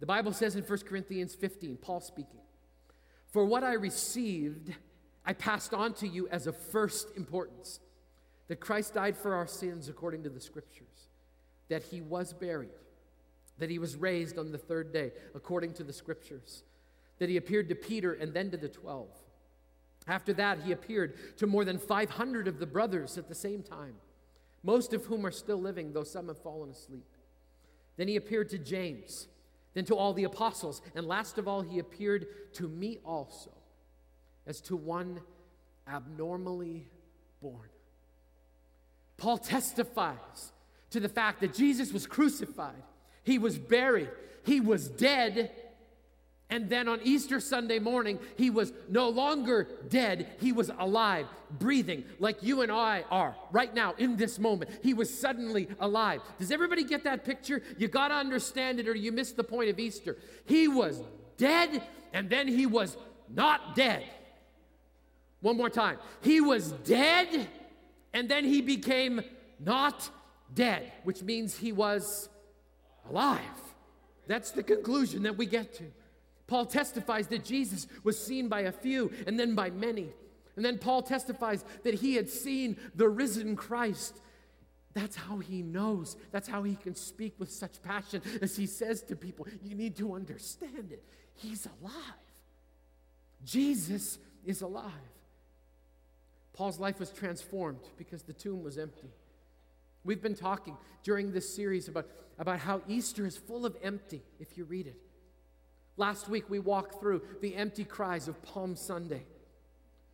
The 0.00 0.06
Bible 0.06 0.32
says 0.32 0.56
in 0.56 0.62
1 0.62 0.78
Corinthians 0.80 1.34
15, 1.34 1.78
Paul 1.78 2.00
speaking, 2.00 2.40
For 3.32 3.44
what 3.44 3.64
I 3.64 3.74
received, 3.74 4.74
I 5.24 5.32
passed 5.32 5.72
on 5.72 5.94
to 5.94 6.08
you 6.08 6.28
as 6.28 6.46
of 6.46 6.56
first 6.56 7.16
importance 7.16 7.80
that 8.48 8.60
Christ 8.60 8.94
died 8.94 9.16
for 9.16 9.34
our 9.34 9.46
sins 9.46 9.88
according 9.88 10.24
to 10.24 10.28
the 10.28 10.40
Scriptures, 10.40 11.08
that 11.68 11.82
he 11.84 12.00
was 12.00 12.32
buried, 12.34 12.68
that 13.58 13.70
he 13.70 13.78
was 13.78 13.96
raised 13.96 14.38
on 14.38 14.52
the 14.52 14.58
third 14.58 14.92
day 14.92 15.12
according 15.34 15.72
to 15.74 15.84
the 15.84 15.92
Scriptures, 15.92 16.64
that 17.18 17.30
he 17.30 17.36
appeared 17.36 17.68
to 17.70 17.74
Peter 17.74 18.12
and 18.12 18.34
then 18.34 18.50
to 18.50 18.56
the 18.56 18.68
twelve. 18.68 19.08
After 20.06 20.34
that, 20.34 20.60
he 20.60 20.72
appeared 20.72 21.38
to 21.38 21.46
more 21.46 21.64
than 21.64 21.78
500 21.78 22.46
of 22.46 22.58
the 22.58 22.66
brothers 22.66 23.16
at 23.16 23.28
the 23.28 23.34
same 23.34 23.62
time, 23.62 23.94
most 24.64 24.92
of 24.92 25.04
whom 25.04 25.24
are 25.24 25.30
still 25.30 25.60
living, 25.60 25.92
though 25.92 26.02
some 26.02 26.26
have 26.26 26.38
fallen 26.38 26.70
asleep. 26.70 27.06
Then 27.96 28.08
he 28.08 28.16
appeared 28.16 28.48
to 28.48 28.58
James 28.58 29.28
then 29.74 29.84
to 29.84 29.96
all 29.96 30.14
the 30.14 30.24
apostles. 30.24 30.80
And 30.94 31.06
last 31.06 31.36
of 31.36 31.46
all, 31.46 31.60
he 31.60 31.78
appeared 31.78 32.26
to 32.54 32.68
me 32.68 32.98
also 33.04 33.50
as 34.46 34.60
to 34.62 34.76
one 34.76 35.20
abnormally 35.86 36.86
born. 37.42 37.68
Paul 39.16 39.38
testifies 39.38 40.52
to 40.90 41.00
the 41.00 41.08
fact 41.08 41.40
that 41.40 41.54
Jesus 41.54 41.92
was 41.92 42.06
crucified, 42.06 42.82
he 43.24 43.38
was 43.38 43.58
buried, 43.58 44.10
he 44.44 44.60
was 44.60 44.88
dead, 44.88 45.50
and 46.50 46.68
then 46.68 46.88
on 46.88 47.00
Easter 47.02 47.40
Sunday 47.40 47.78
morning, 47.78 48.18
he 48.36 48.50
was 48.50 48.72
no 48.88 49.08
longer 49.08 49.66
dead, 49.88 50.28
he 50.40 50.52
was 50.52 50.70
alive, 50.78 51.26
breathing 51.50 52.04
like 52.18 52.42
you 52.42 52.60
and 52.60 52.70
I 52.70 53.04
are 53.10 53.34
right 53.50 53.74
now 53.74 53.94
in 53.96 54.16
this 54.16 54.38
moment. 54.38 54.70
He 54.82 54.94
was 54.94 55.12
suddenly 55.12 55.68
alive. 55.80 56.20
Does 56.38 56.50
everybody 56.50 56.84
get 56.84 57.04
that 57.04 57.24
picture? 57.24 57.62
You 57.78 57.88
got 57.88 58.08
to 58.08 58.14
understand 58.14 58.78
it 58.78 58.88
or 58.88 58.94
you 58.94 59.10
miss 59.10 59.32
the 59.32 59.44
point 59.44 59.70
of 59.70 59.78
Easter. 59.78 60.18
He 60.44 60.68
was 60.68 61.02
dead 61.38 61.82
and 62.12 62.28
then 62.28 62.46
he 62.46 62.66
was 62.66 62.96
not 63.28 63.74
dead. 63.74 64.04
One 65.40 65.56
more 65.56 65.70
time. 65.70 65.98
He 66.20 66.40
was 66.40 66.72
dead 66.72 67.48
and 68.12 68.28
then 68.28 68.44
he 68.44 68.60
became 68.60 69.22
not 69.58 70.08
dead, 70.54 70.92
which 71.04 71.22
means 71.22 71.56
he 71.56 71.72
was 71.72 72.28
alive. 73.08 73.40
That's 74.26 74.52
the 74.52 74.62
conclusion 74.62 75.24
that 75.24 75.36
we 75.36 75.46
get 75.46 75.74
to. 75.74 75.84
Paul 76.46 76.66
testifies 76.66 77.26
that 77.28 77.44
Jesus 77.44 77.86
was 78.02 78.18
seen 78.18 78.48
by 78.48 78.62
a 78.62 78.72
few 78.72 79.12
and 79.26 79.38
then 79.38 79.54
by 79.54 79.70
many. 79.70 80.08
And 80.56 80.64
then 80.64 80.78
Paul 80.78 81.02
testifies 81.02 81.64
that 81.82 81.94
he 81.94 82.14
had 82.14 82.28
seen 82.28 82.76
the 82.94 83.08
risen 83.08 83.56
Christ. 83.56 84.20
That's 84.92 85.16
how 85.16 85.38
he 85.38 85.62
knows. 85.62 86.16
That's 86.30 86.46
how 86.46 86.62
he 86.62 86.76
can 86.76 86.94
speak 86.94 87.34
with 87.38 87.50
such 87.50 87.82
passion 87.82 88.22
as 88.40 88.56
he 88.56 88.66
says 88.66 89.02
to 89.04 89.16
people, 89.16 89.46
You 89.62 89.74
need 89.74 89.96
to 89.96 90.14
understand 90.14 90.92
it. 90.92 91.02
He's 91.34 91.66
alive. 91.80 91.94
Jesus 93.44 94.18
is 94.44 94.62
alive. 94.62 94.92
Paul's 96.52 96.78
life 96.78 97.00
was 97.00 97.10
transformed 97.10 97.80
because 97.96 98.22
the 98.22 98.32
tomb 98.32 98.62
was 98.62 98.78
empty. 98.78 99.10
We've 100.04 100.22
been 100.22 100.36
talking 100.36 100.76
during 101.02 101.32
this 101.32 101.52
series 101.52 101.88
about, 101.88 102.06
about 102.38 102.60
how 102.60 102.82
Easter 102.86 103.26
is 103.26 103.36
full 103.36 103.66
of 103.66 103.76
empty, 103.82 104.22
if 104.38 104.56
you 104.56 104.64
read 104.64 104.86
it. 104.86 104.96
Last 105.96 106.28
week, 106.28 106.50
we 106.50 106.58
walked 106.58 107.00
through 107.00 107.22
the 107.40 107.54
empty 107.54 107.84
cries 107.84 108.28
of 108.28 108.42
Palm 108.42 108.76
Sunday. 108.76 109.24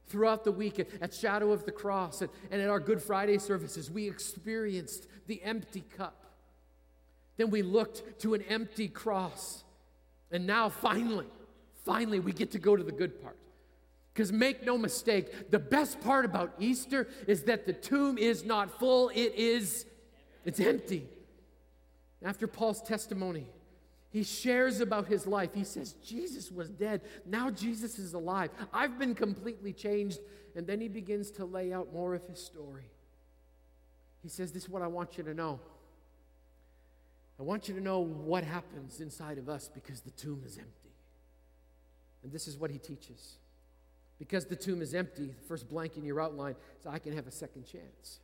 Throughout 0.08 0.44
the 0.44 0.52
week 0.52 0.78
at, 0.78 1.14
Shadow 1.14 1.52
of 1.52 1.64
the 1.64 1.72
Cross 1.72 2.22
and, 2.22 2.30
and 2.50 2.60
at 2.60 2.68
our 2.68 2.80
Good 2.80 3.00
Friday 3.00 3.38
services, 3.38 3.90
we 3.90 4.08
experienced 4.08 5.06
the 5.26 5.42
empty 5.42 5.84
cup. 5.96 6.26
Then 7.36 7.50
we 7.50 7.62
looked 7.62 8.20
to 8.20 8.34
an 8.34 8.42
empty 8.42 8.88
cross. 8.88 9.64
And 10.30 10.46
now, 10.46 10.68
finally, 10.68 11.26
finally, 11.84 12.20
we 12.20 12.32
get 12.32 12.50
to 12.52 12.58
go 12.58 12.76
to 12.76 12.82
the 12.82 12.92
good 12.92 13.22
part. 13.22 13.36
Because 14.12 14.32
make 14.32 14.66
no 14.66 14.76
mistake, 14.76 15.50
the 15.50 15.58
best 15.58 16.00
part 16.00 16.24
about 16.24 16.52
Easter 16.58 17.08
is 17.26 17.44
that 17.44 17.64
the 17.64 17.72
tomb 17.72 18.18
is 18.18 18.44
not 18.44 18.78
full, 18.78 19.08
it 19.10 19.34
is 19.36 19.86
it's 20.44 20.60
empty. 20.60 21.06
After 22.22 22.46
Paul's 22.46 22.82
testimony, 22.82 23.46
he 24.12 24.24
shares 24.24 24.80
about 24.80 25.06
his 25.06 25.26
life. 25.26 25.50
He 25.54 25.64
says, 25.64 25.92
Jesus 26.04 26.50
was 26.50 26.68
dead. 26.68 27.02
Now 27.24 27.50
Jesus 27.50 27.98
is 27.98 28.12
alive. 28.12 28.50
I've 28.72 28.98
been 28.98 29.14
completely 29.14 29.72
changed. 29.72 30.18
And 30.56 30.66
then 30.66 30.80
he 30.80 30.88
begins 30.88 31.30
to 31.32 31.44
lay 31.44 31.72
out 31.72 31.92
more 31.92 32.14
of 32.14 32.24
his 32.24 32.44
story. 32.44 32.90
He 34.22 34.28
says, 34.28 34.50
This 34.52 34.64
is 34.64 34.68
what 34.68 34.82
I 34.82 34.88
want 34.88 35.16
you 35.16 35.24
to 35.24 35.32
know. 35.32 35.60
I 37.38 37.42
want 37.42 37.68
you 37.68 37.74
to 37.74 37.80
know 37.80 38.00
what 38.00 38.44
happens 38.44 39.00
inside 39.00 39.38
of 39.38 39.48
us 39.48 39.70
because 39.72 40.00
the 40.00 40.10
tomb 40.10 40.42
is 40.44 40.58
empty. 40.58 40.90
And 42.22 42.32
this 42.32 42.48
is 42.48 42.58
what 42.58 42.70
he 42.70 42.78
teaches. 42.78 43.36
Because 44.18 44.44
the 44.44 44.56
tomb 44.56 44.82
is 44.82 44.92
empty, 44.92 45.28
the 45.28 45.48
first 45.48 45.70
blank 45.70 45.96
in 45.96 46.04
your 46.04 46.20
outline 46.20 46.54
is 46.78 46.86
I 46.86 46.98
can 46.98 47.14
have 47.14 47.26
a 47.26 47.30
second 47.30 47.64
chance. 47.64 48.18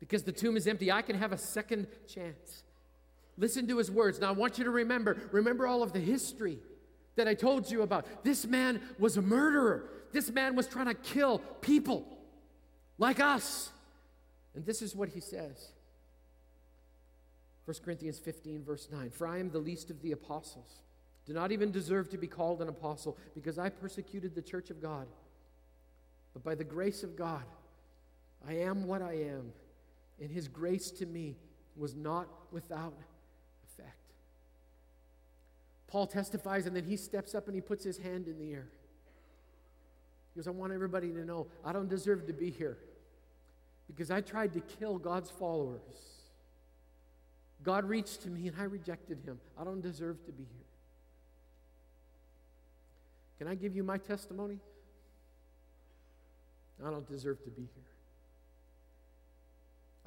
Because 0.00 0.24
the 0.24 0.32
tomb 0.32 0.56
is 0.56 0.66
empty, 0.66 0.90
I 0.90 1.02
can 1.02 1.16
have 1.16 1.32
a 1.32 1.38
second 1.38 1.86
chance. 2.08 2.64
Listen 3.36 3.66
to 3.68 3.78
his 3.78 3.90
words. 3.90 4.20
Now, 4.20 4.28
I 4.28 4.32
want 4.32 4.58
you 4.58 4.64
to 4.64 4.70
remember, 4.70 5.16
remember 5.32 5.66
all 5.66 5.82
of 5.82 5.92
the 5.92 6.00
history 6.00 6.58
that 7.16 7.28
I 7.28 7.34
told 7.34 7.70
you 7.70 7.82
about. 7.82 8.06
This 8.24 8.46
man 8.46 8.80
was 8.98 9.16
a 9.16 9.22
murderer. 9.22 9.90
This 10.12 10.30
man 10.30 10.54
was 10.54 10.66
trying 10.66 10.86
to 10.86 10.94
kill 10.94 11.38
people 11.60 12.06
like 12.98 13.20
us. 13.20 13.70
And 14.54 14.64
this 14.64 14.82
is 14.82 14.94
what 14.94 15.08
he 15.08 15.20
says 15.20 15.72
1 17.64 17.76
Corinthians 17.84 18.18
15, 18.18 18.62
verse 18.62 18.88
9 18.92 19.10
For 19.10 19.26
I 19.26 19.38
am 19.38 19.50
the 19.50 19.58
least 19.58 19.90
of 19.90 20.00
the 20.02 20.12
apostles, 20.12 20.80
do 21.26 21.32
not 21.32 21.52
even 21.52 21.70
deserve 21.70 22.10
to 22.10 22.18
be 22.18 22.26
called 22.26 22.60
an 22.60 22.68
apostle, 22.68 23.16
because 23.34 23.58
I 23.58 23.68
persecuted 23.70 24.34
the 24.34 24.42
church 24.42 24.70
of 24.70 24.82
God. 24.82 25.06
But 26.34 26.44
by 26.44 26.54
the 26.54 26.64
grace 26.64 27.02
of 27.02 27.16
God, 27.16 27.44
I 28.46 28.54
am 28.54 28.86
what 28.86 29.00
I 29.00 29.14
am, 29.14 29.52
and 30.20 30.30
his 30.30 30.48
grace 30.48 30.90
to 30.92 31.06
me 31.06 31.36
was 31.76 31.94
not 31.94 32.28
without 32.52 32.94
Paul 35.94 36.08
testifies, 36.08 36.66
and 36.66 36.74
then 36.74 36.82
he 36.82 36.96
steps 36.96 37.36
up 37.36 37.46
and 37.46 37.54
he 37.54 37.60
puts 37.60 37.84
his 37.84 37.98
hand 37.98 38.26
in 38.26 38.36
the 38.36 38.52
air. 38.52 38.66
He 40.34 40.40
goes, 40.40 40.48
I 40.48 40.50
want 40.50 40.72
everybody 40.72 41.12
to 41.12 41.24
know 41.24 41.46
I 41.64 41.72
don't 41.72 41.88
deserve 41.88 42.26
to 42.26 42.32
be 42.32 42.50
here 42.50 42.78
because 43.86 44.10
I 44.10 44.20
tried 44.20 44.54
to 44.54 44.60
kill 44.60 44.98
God's 44.98 45.30
followers. 45.30 45.78
God 47.62 47.84
reached 47.84 48.22
to 48.22 48.28
me 48.28 48.48
and 48.48 48.56
I 48.58 48.64
rejected 48.64 49.20
him. 49.24 49.38
I 49.56 49.62
don't 49.62 49.80
deserve 49.80 50.16
to 50.26 50.32
be 50.32 50.42
here. 50.42 50.66
Can 53.38 53.46
I 53.46 53.54
give 53.54 53.76
you 53.76 53.84
my 53.84 53.98
testimony? 53.98 54.58
I 56.84 56.90
don't 56.90 57.08
deserve 57.08 57.40
to 57.44 57.50
be 57.50 57.68
here. 57.72 57.84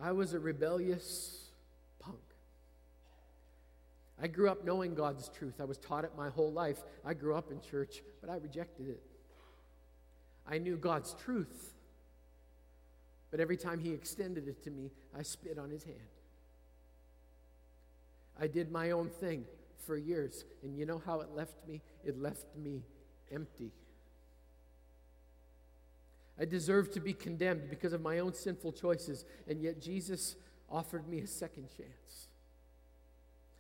I 0.02 0.12
was 0.12 0.34
a 0.34 0.40
rebellious 0.40 1.47
I 4.22 4.28
grew 4.28 4.50
up 4.50 4.66
knowing 4.66 4.96
God's 4.96 5.30
truth. 5.30 5.56
I 5.60 5.66
was 5.66 5.78
taught 5.78 6.04
it 6.04 6.12
my 6.18 6.30
whole 6.30 6.52
life. 6.52 6.84
I 7.06 7.14
grew 7.14 7.36
up 7.36 7.52
in 7.52 7.62
church, 7.62 8.02
but 8.20 8.30
I 8.30 8.38
rejected 8.38 8.90
it. 8.90 9.02
I 10.50 10.58
knew 10.58 10.78
God's 10.78 11.14
truth, 11.14 11.74
But 13.30 13.42
every 13.42 13.58
time 13.58 13.80
he 13.80 13.92
extended 13.92 14.48
it 14.48 14.64
to 14.64 14.72
me, 14.72 14.90
I 15.18 15.22
spit 15.22 15.60
on 15.60 15.70
his 15.70 15.84
hand. 15.84 15.98
I 18.40 18.48
did 18.48 18.72
my 18.72 18.92
own 18.92 19.10
thing 19.10 19.44
for 19.86 19.98
years. 19.98 20.46
And 20.64 20.78
you 20.78 20.86
know 20.86 21.02
how 21.06 21.20
it 21.20 21.32
left 21.36 21.68
me? 21.68 21.82
It 22.06 22.22
left 22.22 22.46
me 22.56 22.84
empty. 23.32 23.72
I 26.40 26.46
deserved 26.46 26.94
to 26.94 27.00
be 27.00 27.14
condemned 27.14 27.70
because 27.70 27.94
of 27.94 28.02
my 28.02 28.20
own 28.20 28.34
sinful 28.34 28.74
choices, 28.74 29.26
and 29.48 29.62
yet 29.62 29.82
Jesus 29.82 30.36
offered 30.70 31.08
me 31.08 31.20
a 31.20 31.28
second 31.28 31.68
chance. 31.76 32.28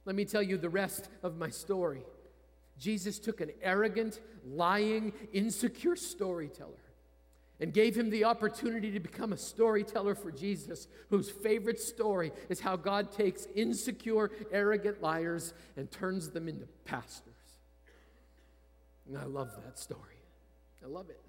Let 0.07 0.15
me 0.15 0.23
tell 0.23 0.41
you 0.41 0.57
the 0.57 0.69
rest 0.69 1.09
of 1.21 1.37
my 1.37 1.49
story. 1.49 2.01
Jesus 2.79 3.19
took 3.19 3.41
an 3.41 3.51
arrogant, 3.61 4.21
lying, 4.45 5.11
insecure 5.33 5.97
storyteller 5.97 6.71
and 7.59 7.73
gave 7.73 7.93
him 7.93 8.09
the 8.09 8.23
opportunity 8.23 8.89
to 8.91 9.01
become 9.01 9.33
a 9.33 9.37
storyteller 9.37 10.15
for 10.15 10.31
Jesus, 10.31 10.87
whose 11.09 11.29
favorite 11.29 11.81
story 11.81 12.31
is 12.47 12.61
how 12.61 12.77
God 12.77 13.11
takes 13.11 13.47
insecure, 13.53 14.31
arrogant 14.49 15.01
liars 15.01 15.53
and 15.75 15.91
turns 15.91 16.29
them 16.29 16.47
into 16.47 16.67
pastors. 16.85 17.33
And 19.09 19.17
I 19.17 19.25
love 19.25 19.51
that 19.65 19.77
story. 19.77 20.01
I 20.81 20.87
love 20.87 21.09
it. 21.09 21.19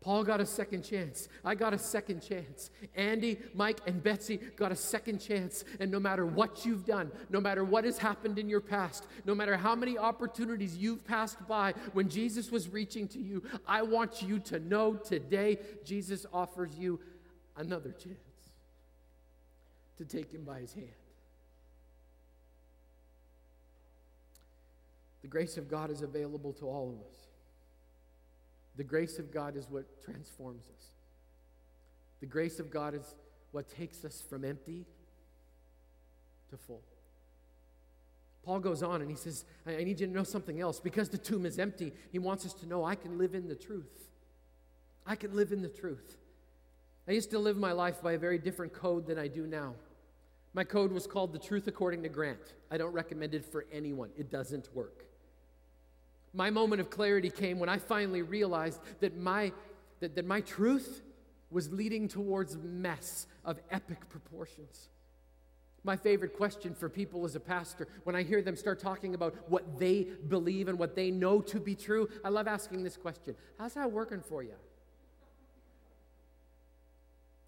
Paul 0.00 0.24
got 0.24 0.40
a 0.40 0.46
second 0.46 0.82
chance. 0.82 1.28
I 1.44 1.54
got 1.54 1.74
a 1.74 1.78
second 1.78 2.22
chance. 2.22 2.70
Andy, 2.96 3.38
Mike, 3.54 3.80
and 3.86 4.02
Betsy 4.02 4.38
got 4.56 4.72
a 4.72 4.76
second 4.76 5.18
chance. 5.18 5.62
And 5.78 5.90
no 5.90 6.00
matter 6.00 6.24
what 6.24 6.64
you've 6.64 6.86
done, 6.86 7.12
no 7.28 7.38
matter 7.38 7.64
what 7.64 7.84
has 7.84 7.98
happened 7.98 8.38
in 8.38 8.48
your 8.48 8.62
past, 8.62 9.06
no 9.26 9.34
matter 9.34 9.58
how 9.58 9.74
many 9.74 9.98
opportunities 9.98 10.74
you've 10.74 11.06
passed 11.06 11.46
by 11.46 11.74
when 11.92 12.08
Jesus 12.08 12.50
was 12.50 12.70
reaching 12.70 13.08
to 13.08 13.18
you, 13.18 13.42
I 13.66 13.82
want 13.82 14.22
you 14.22 14.38
to 14.40 14.58
know 14.58 14.94
today 14.94 15.58
Jesus 15.84 16.24
offers 16.32 16.74
you 16.78 16.98
another 17.58 17.90
chance 17.90 18.16
to 19.98 20.06
take 20.06 20.32
him 20.32 20.44
by 20.44 20.60
his 20.60 20.72
hand. 20.72 20.88
The 25.20 25.28
grace 25.28 25.58
of 25.58 25.68
God 25.68 25.90
is 25.90 26.00
available 26.00 26.54
to 26.54 26.64
all 26.64 26.88
of 26.88 27.06
us. 27.06 27.29
The 28.80 28.84
grace 28.84 29.18
of 29.18 29.30
God 29.30 29.58
is 29.58 29.66
what 29.68 29.84
transforms 30.02 30.64
us. 30.74 30.84
The 32.20 32.26
grace 32.26 32.58
of 32.58 32.70
God 32.70 32.94
is 32.94 33.14
what 33.52 33.68
takes 33.68 34.06
us 34.06 34.22
from 34.26 34.42
empty 34.42 34.86
to 36.48 36.56
full. 36.56 36.80
Paul 38.42 38.60
goes 38.60 38.82
on 38.82 39.02
and 39.02 39.10
he 39.10 39.18
says, 39.18 39.44
I 39.66 39.84
need 39.84 40.00
you 40.00 40.06
to 40.06 40.12
know 40.14 40.22
something 40.22 40.62
else. 40.62 40.80
Because 40.80 41.10
the 41.10 41.18
tomb 41.18 41.44
is 41.44 41.58
empty, 41.58 41.92
he 42.10 42.18
wants 42.18 42.46
us 42.46 42.54
to 42.54 42.66
know 42.66 42.82
I 42.82 42.94
can 42.94 43.18
live 43.18 43.34
in 43.34 43.48
the 43.48 43.54
truth. 43.54 44.08
I 45.06 45.14
can 45.14 45.36
live 45.36 45.52
in 45.52 45.60
the 45.60 45.68
truth. 45.68 46.16
I 47.06 47.12
used 47.12 47.30
to 47.32 47.38
live 47.38 47.58
my 47.58 47.72
life 47.72 48.00
by 48.00 48.12
a 48.12 48.18
very 48.18 48.38
different 48.38 48.72
code 48.72 49.06
than 49.06 49.18
I 49.18 49.28
do 49.28 49.46
now. 49.46 49.74
My 50.54 50.64
code 50.64 50.90
was 50.90 51.06
called 51.06 51.34
the 51.34 51.38
truth 51.38 51.66
according 51.66 52.02
to 52.04 52.08
Grant. 52.08 52.54
I 52.70 52.78
don't 52.78 52.94
recommend 52.94 53.34
it 53.34 53.44
for 53.44 53.66
anyone, 53.70 54.08
it 54.16 54.30
doesn't 54.30 54.74
work. 54.74 55.04
My 56.32 56.50
moment 56.50 56.80
of 56.80 56.90
clarity 56.90 57.30
came 57.30 57.58
when 57.58 57.68
I 57.68 57.78
finally 57.78 58.22
realized 58.22 58.80
that 59.00 59.16
my, 59.16 59.52
that, 60.00 60.14
that 60.14 60.26
my 60.26 60.40
truth 60.40 61.02
was 61.50 61.72
leading 61.72 62.06
towards 62.06 62.56
mess 62.56 63.26
of 63.44 63.58
epic 63.70 64.08
proportions. 64.08 64.88
My 65.82 65.96
favorite 65.96 66.36
question 66.36 66.74
for 66.74 66.88
people 66.88 67.24
as 67.24 67.34
a 67.34 67.40
pastor, 67.40 67.88
when 68.04 68.14
I 68.14 68.22
hear 68.22 68.42
them 68.42 68.54
start 68.54 68.78
talking 68.78 69.14
about 69.14 69.34
what 69.48 69.78
they 69.78 70.06
believe 70.28 70.68
and 70.68 70.78
what 70.78 70.94
they 70.94 71.10
know 71.10 71.40
to 71.40 71.58
be 71.58 71.74
true, 71.74 72.08
I 72.22 72.28
love 72.28 72.46
asking 72.46 72.84
this 72.84 72.96
question 72.96 73.34
How's 73.58 73.74
that 73.74 73.90
working 73.90 74.20
for 74.20 74.42
you? 74.42 74.54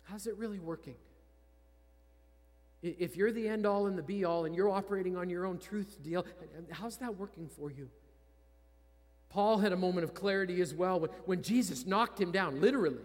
How's 0.04 0.26
it 0.26 0.36
really 0.36 0.58
working? 0.58 0.96
If 2.82 3.16
you're 3.16 3.30
the 3.30 3.46
end 3.46 3.64
all 3.64 3.86
and 3.86 3.96
the 3.96 4.02
be 4.02 4.24
all 4.24 4.44
and 4.44 4.56
you're 4.56 4.70
operating 4.70 5.16
on 5.16 5.30
your 5.30 5.46
own 5.46 5.58
truth 5.58 5.98
deal, 6.02 6.26
how's 6.70 6.96
that 6.96 7.16
working 7.16 7.48
for 7.48 7.70
you? 7.70 7.88
Paul 9.32 9.58
had 9.58 9.72
a 9.72 9.76
moment 9.76 10.04
of 10.04 10.12
clarity 10.12 10.60
as 10.60 10.74
well 10.74 11.00
when, 11.00 11.10
when 11.24 11.42
Jesus 11.42 11.86
knocked 11.86 12.20
him 12.20 12.32
down, 12.32 12.60
literally, 12.60 12.98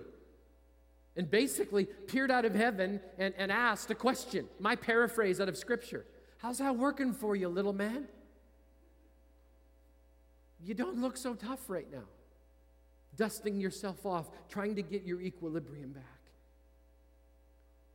and 1.15 1.31
basically 1.31 1.85
peered 1.85 2.29
out 2.29 2.43
of 2.43 2.53
heaven 2.53 2.99
and, 3.17 3.33
and 3.37 3.49
asked 3.49 3.89
a 3.91 3.95
question. 3.95 4.45
My 4.59 4.75
paraphrase 4.75 5.39
out 5.39 5.47
of 5.47 5.57
Scripture 5.57 6.05
How's 6.39 6.59
that 6.59 6.75
working 6.75 7.13
for 7.13 7.35
you, 7.35 7.47
little 7.47 7.73
man? 7.73 8.07
You 10.63 10.73
don't 10.73 10.99
look 10.99 11.15
so 11.17 11.33
tough 11.33 11.69
right 11.69 11.89
now. 11.91 12.03
Dusting 13.15 13.59
yourself 13.59 14.05
off, 14.05 14.27
trying 14.49 14.75
to 14.75 14.81
get 14.81 15.03
your 15.03 15.21
equilibrium 15.21 15.91
back. 15.91 16.03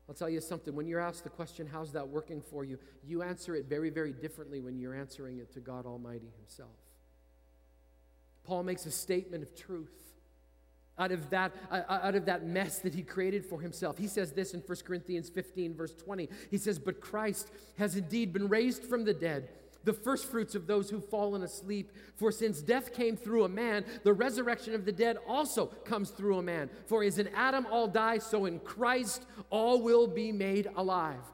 I'll 0.09 0.15
tell 0.15 0.31
you 0.31 0.41
something. 0.41 0.75
When 0.75 0.87
you're 0.87 1.01
asked 1.01 1.23
the 1.23 1.31
question, 1.31 1.69
How's 1.71 1.93
that 1.93 2.09
working 2.09 2.41
for 2.41 2.65
you? 2.65 2.79
you 3.07 3.23
answer 3.23 3.55
it 3.55 3.67
very, 3.67 3.91
very 3.91 4.13
differently 4.13 4.61
when 4.61 4.79
you're 4.79 4.95
answering 4.95 5.39
it 5.39 5.53
to 5.53 5.61
God 5.61 5.85
Almighty 5.85 6.33
Himself. 6.39 6.82
Paul 8.45 8.63
makes 8.63 8.87
a 8.87 8.91
statement 8.91 9.43
of 9.43 9.55
truth 9.55 10.03
out 10.99 11.13
of 11.13 11.31
that 11.31 11.53
uh, 11.71 11.81
uh, 11.89 12.01
out 12.03 12.15
of 12.15 12.27
that 12.27 12.47
mess 12.47 12.79
that 12.81 12.95
he 12.95 13.03
created 13.03 13.45
for 13.47 13.61
himself. 13.61 13.99
He 13.99 14.07
says 14.07 14.33
this 14.33 14.55
in 14.55 14.61
1 14.61 14.79
corinthians 14.85 15.29
15 15.29 15.75
verse 15.75 15.95
20 15.95 16.29
he 16.51 16.59
says 16.59 16.79
but 16.79 17.01
christ 17.01 17.51
has 17.79 17.97
indeed 17.97 18.33
been 18.33 18.49
raised 18.49 18.85
from 18.85 19.05
the 19.05 19.15
dead 19.15 19.49
the 19.85 19.93
firstfruits 19.93 20.55
of 20.55 20.67
those 20.67 20.91
who've 20.91 21.09
fallen 21.09 21.43
asleep 21.43 21.91
for 22.17 22.31
since 22.31 22.61
death 22.63 22.93
came 22.93 23.17
through 23.17 23.45
a 23.45 23.49
man 23.49 23.85
the 24.05 24.13
resurrection 24.13 24.75
of 24.75 24.85
the 24.85 24.93
dead 24.93 25.17
also 25.27 25.67
comes 25.67 26.11
through 26.11 26.39
a 26.39 26.43
man. 26.43 26.69
For 26.87 27.03
as 27.03 27.19
in 27.19 27.29
adam 27.29 27.67
all 27.71 27.89
die 27.89 28.19
so 28.19 28.45
in 28.45 28.61
christ 28.61 29.25
all 29.51 29.81
will 29.83 30.07
be 30.07 30.31
made 30.31 30.69
alive 30.77 31.25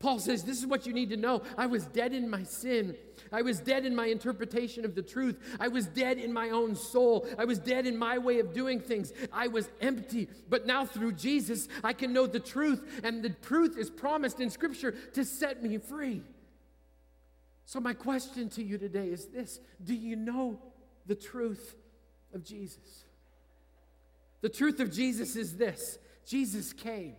Paul 0.00 0.20
says, 0.20 0.44
This 0.44 0.58
is 0.58 0.66
what 0.66 0.86
you 0.86 0.92
need 0.92 1.10
to 1.10 1.16
know. 1.16 1.42
I 1.56 1.66
was 1.66 1.86
dead 1.86 2.12
in 2.12 2.30
my 2.30 2.44
sin. 2.44 2.96
I 3.32 3.42
was 3.42 3.60
dead 3.60 3.84
in 3.84 3.94
my 3.94 4.06
interpretation 4.06 4.84
of 4.84 4.94
the 4.94 5.02
truth. 5.02 5.38
I 5.58 5.68
was 5.68 5.86
dead 5.86 6.18
in 6.18 6.32
my 6.32 6.50
own 6.50 6.76
soul. 6.76 7.26
I 7.36 7.44
was 7.44 7.58
dead 7.58 7.86
in 7.86 7.96
my 7.96 8.16
way 8.16 8.38
of 8.38 8.54
doing 8.54 8.80
things. 8.80 9.12
I 9.32 9.48
was 9.48 9.68
empty. 9.80 10.28
But 10.48 10.66
now 10.66 10.86
through 10.86 11.12
Jesus, 11.12 11.68
I 11.82 11.92
can 11.92 12.12
know 12.12 12.26
the 12.26 12.40
truth, 12.40 13.00
and 13.02 13.22
the 13.22 13.30
truth 13.30 13.76
is 13.76 13.90
promised 13.90 14.40
in 14.40 14.50
Scripture 14.50 14.92
to 15.14 15.24
set 15.24 15.62
me 15.62 15.78
free. 15.78 16.22
So, 17.66 17.80
my 17.80 17.92
question 17.92 18.48
to 18.50 18.62
you 18.62 18.78
today 18.78 19.08
is 19.08 19.26
this 19.26 19.60
Do 19.84 19.94
you 19.94 20.16
know 20.16 20.58
the 21.06 21.16
truth 21.16 21.74
of 22.32 22.44
Jesus? 22.44 23.04
The 24.40 24.48
truth 24.48 24.78
of 24.78 24.92
Jesus 24.92 25.34
is 25.34 25.56
this 25.56 25.98
Jesus 26.24 26.72
came, 26.72 27.16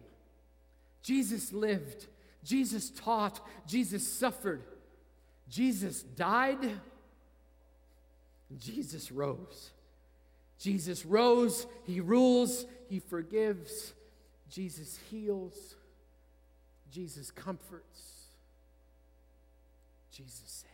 Jesus 1.03 1.51
lived. 1.51 2.07
Jesus 2.43 2.89
taught, 2.89 3.45
Jesus 3.67 4.07
suffered, 4.07 4.63
Jesus 5.49 6.03
died, 6.03 6.79
Jesus 8.59 9.11
rose. 9.11 9.71
Jesus 10.59 11.05
rose, 11.05 11.65
He 11.85 12.01
rules, 12.01 12.65
He 12.89 12.99
forgives, 12.99 13.93
Jesus 14.49 14.99
heals, 15.09 15.75
Jesus 16.91 17.31
comforts, 17.31 18.27
Jesus 20.11 20.41
saves. 20.45 20.65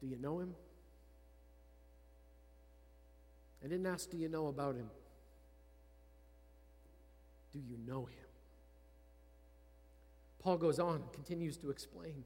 Do 0.00 0.08
you 0.08 0.16
know 0.20 0.40
Him? 0.40 0.54
I 3.64 3.68
didn't 3.68 3.86
ask, 3.86 4.10
do 4.10 4.16
you 4.16 4.28
know 4.28 4.48
about 4.48 4.74
Him? 4.74 4.90
Do 7.54 7.60
you 7.60 7.78
know 7.86 8.04
him? 8.06 8.26
Paul 10.40 10.58
goes 10.58 10.78
on, 10.78 11.02
continues 11.12 11.56
to 11.58 11.70
explain. 11.70 12.24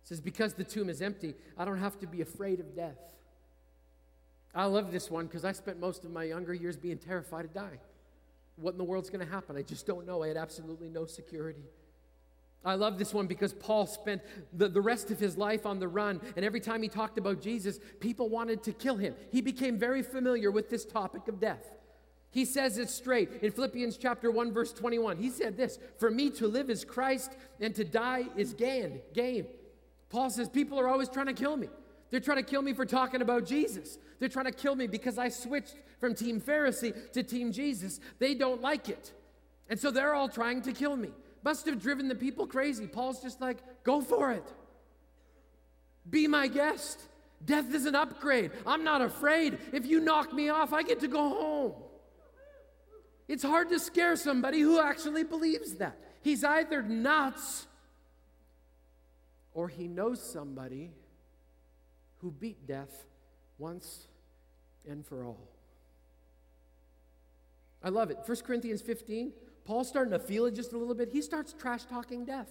He 0.00 0.06
says, 0.08 0.20
Because 0.20 0.54
the 0.54 0.64
tomb 0.64 0.88
is 0.88 1.00
empty, 1.00 1.34
I 1.56 1.64
don't 1.64 1.78
have 1.78 1.98
to 2.00 2.06
be 2.06 2.22
afraid 2.22 2.58
of 2.58 2.74
death. 2.74 2.98
I 4.54 4.64
love 4.64 4.90
this 4.90 5.10
one 5.10 5.26
because 5.26 5.44
I 5.44 5.52
spent 5.52 5.78
most 5.78 6.04
of 6.04 6.10
my 6.10 6.24
younger 6.24 6.54
years 6.54 6.76
being 6.76 6.96
terrified 6.96 7.44
of 7.44 7.52
dying. 7.52 7.78
What 8.56 8.72
in 8.72 8.78
the 8.78 8.84
world's 8.84 9.10
going 9.10 9.24
to 9.24 9.30
happen? 9.30 9.54
I 9.54 9.62
just 9.62 9.86
don't 9.86 10.06
know. 10.06 10.22
I 10.22 10.28
had 10.28 10.38
absolutely 10.38 10.88
no 10.88 11.04
security. 11.04 11.64
I 12.64 12.74
love 12.74 12.98
this 12.98 13.14
one 13.14 13.26
because 13.26 13.52
Paul 13.52 13.86
spent 13.86 14.22
the, 14.54 14.68
the 14.68 14.80
rest 14.80 15.10
of 15.10 15.20
his 15.20 15.36
life 15.36 15.66
on 15.66 15.78
the 15.78 15.86
run, 15.86 16.20
and 16.34 16.44
every 16.44 16.58
time 16.58 16.82
he 16.82 16.88
talked 16.88 17.18
about 17.18 17.40
Jesus, 17.40 17.78
people 18.00 18.28
wanted 18.28 18.62
to 18.64 18.72
kill 18.72 18.96
him. 18.96 19.14
He 19.30 19.40
became 19.40 19.78
very 19.78 20.02
familiar 20.02 20.50
with 20.50 20.68
this 20.70 20.84
topic 20.84 21.28
of 21.28 21.38
death. 21.38 21.64
He 22.36 22.44
says 22.44 22.76
it 22.76 22.90
straight 22.90 23.30
in 23.40 23.50
Philippians 23.50 23.96
chapter 23.96 24.30
1 24.30 24.52
verse 24.52 24.70
21. 24.70 25.16
He 25.16 25.30
said 25.30 25.56
this, 25.56 25.78
"For 25.96 26.10
me 26.10 26.28
to 26.32 26.46
live 26.46 26.68
is 26.68 26.84
Christ 26.84 27.32
and 27.60 27.74
to 27.74 27.82
die 27.82 28.28
is 28.36 28.52
gain." 28.52 29.00
Gain. 29.14 29.46
Paul 30.10 30.28
says 30.28 30.50
people 30.50 30.78
are 30.78 30.86
always 30.86 31.08
trying 31.08 31.28
to 31.28 31.32
kill 31.32 31.56
me. 31.56 31.70
They're 32.10 32.20
trying 32.20 32.36
to 32.36 32.42
kill 32.42 32.60
me 32.60 32.74
for 32.74 32.84
talking 32.84 33.22
about 33.22 33.46
Jesus. 33.46 33.98
They're 34.18 34.28
trying 34.28 34.44
to 34.44 34.52
kill 34.52 34.74
me 34.74 34.86
because 34.86 35.16
I 35.16 35.30
switched 35.30 35.76
from 35.98 36.14
team 36.14 36.38
Pharisee 36.38 37.10
to 37.12 37.22
team 37.22 37.52
Jesus. 37.52 38.00
They 38.18 38.34
don't 38.34 38.60
like 38.60 38.90
it. 38.90 39.14
And 39.70 39.80
so 39.80 39.90
they're 39.90 40.12
all 40.12 40.28
trying 40.28 40.60
to 40.60 40.74
kill 40.74 40.94
me. 40.94 41.14
Must 41.42 41.64
have 41.64 41.80
driven 41.80 42.06
the 42.06 42.14
people 42.14 42.46
crazy. 42.46 42.86
Paul's 42.86 43.22
just 43.22 43.40
like, 43.40 43.62
"Go 43.82 44.02
for 44.02 44.30
it. 44.32 44.44
Be 46.10 46.26
my 46.26 46.48
guest. 46.48 47.00
Death 47.42 47.72
is 47.74 47.86
an 47.86 47.94
upgrade. 47.94 48.50
I'm 48.66 48.84
not 48.84 49.00
afraid. 49.00 49.58
If 49.72 49.86
you 49.86 50.00
knock 50.00 50.34
me 50.34 50.50
off, 50.50 50.74
I 50.74 50.82
get 50.82 51.00
to 51.00 51.08
go 51.08 51.30
home. 51.30 51.72
It's 53.28 53.42
hard 53.42 53.68
to 53.70 53.78
scare 53.78 54.16
somebody 54.16 54.60
who 54.60 54.80
actually 54.80 55.24
believes 55.24 55.74
that. 55.74 55.98
He's 56.22 56.44
either 56.44 56.82
nuts 56.82 57.66
or 59.52 59.68
he 59.68 59.88
knows 59.88 60.22
somebody 60.22 60.92
who 62.18 62.30
beat 62.30 62.66
death 62.66 63.06
once 63.58 64.06
and 64.88 65.04
for 65.04 65.24
all. 65.24 65.48
I 67.82 67.88
love 67.88 68.10
it. 68.10 68.18
1 68.24 68.36
Corinthians 68.38 68.82
15, 68.82 69.32
Paul's 69.64 69.88
starting 69.88 70.12
to 70.12 70.18
feel 70.18 70.46
it 70.46 70.54
just 70.54 70.72
a 70.72 70.78
little 70.78 70.94
bit. 70.94 71.10
He 71.12 71.22
starts 71.22 71.52
trash 71.52 71.84
talking 71.84 72.24
death. 72.24 72.50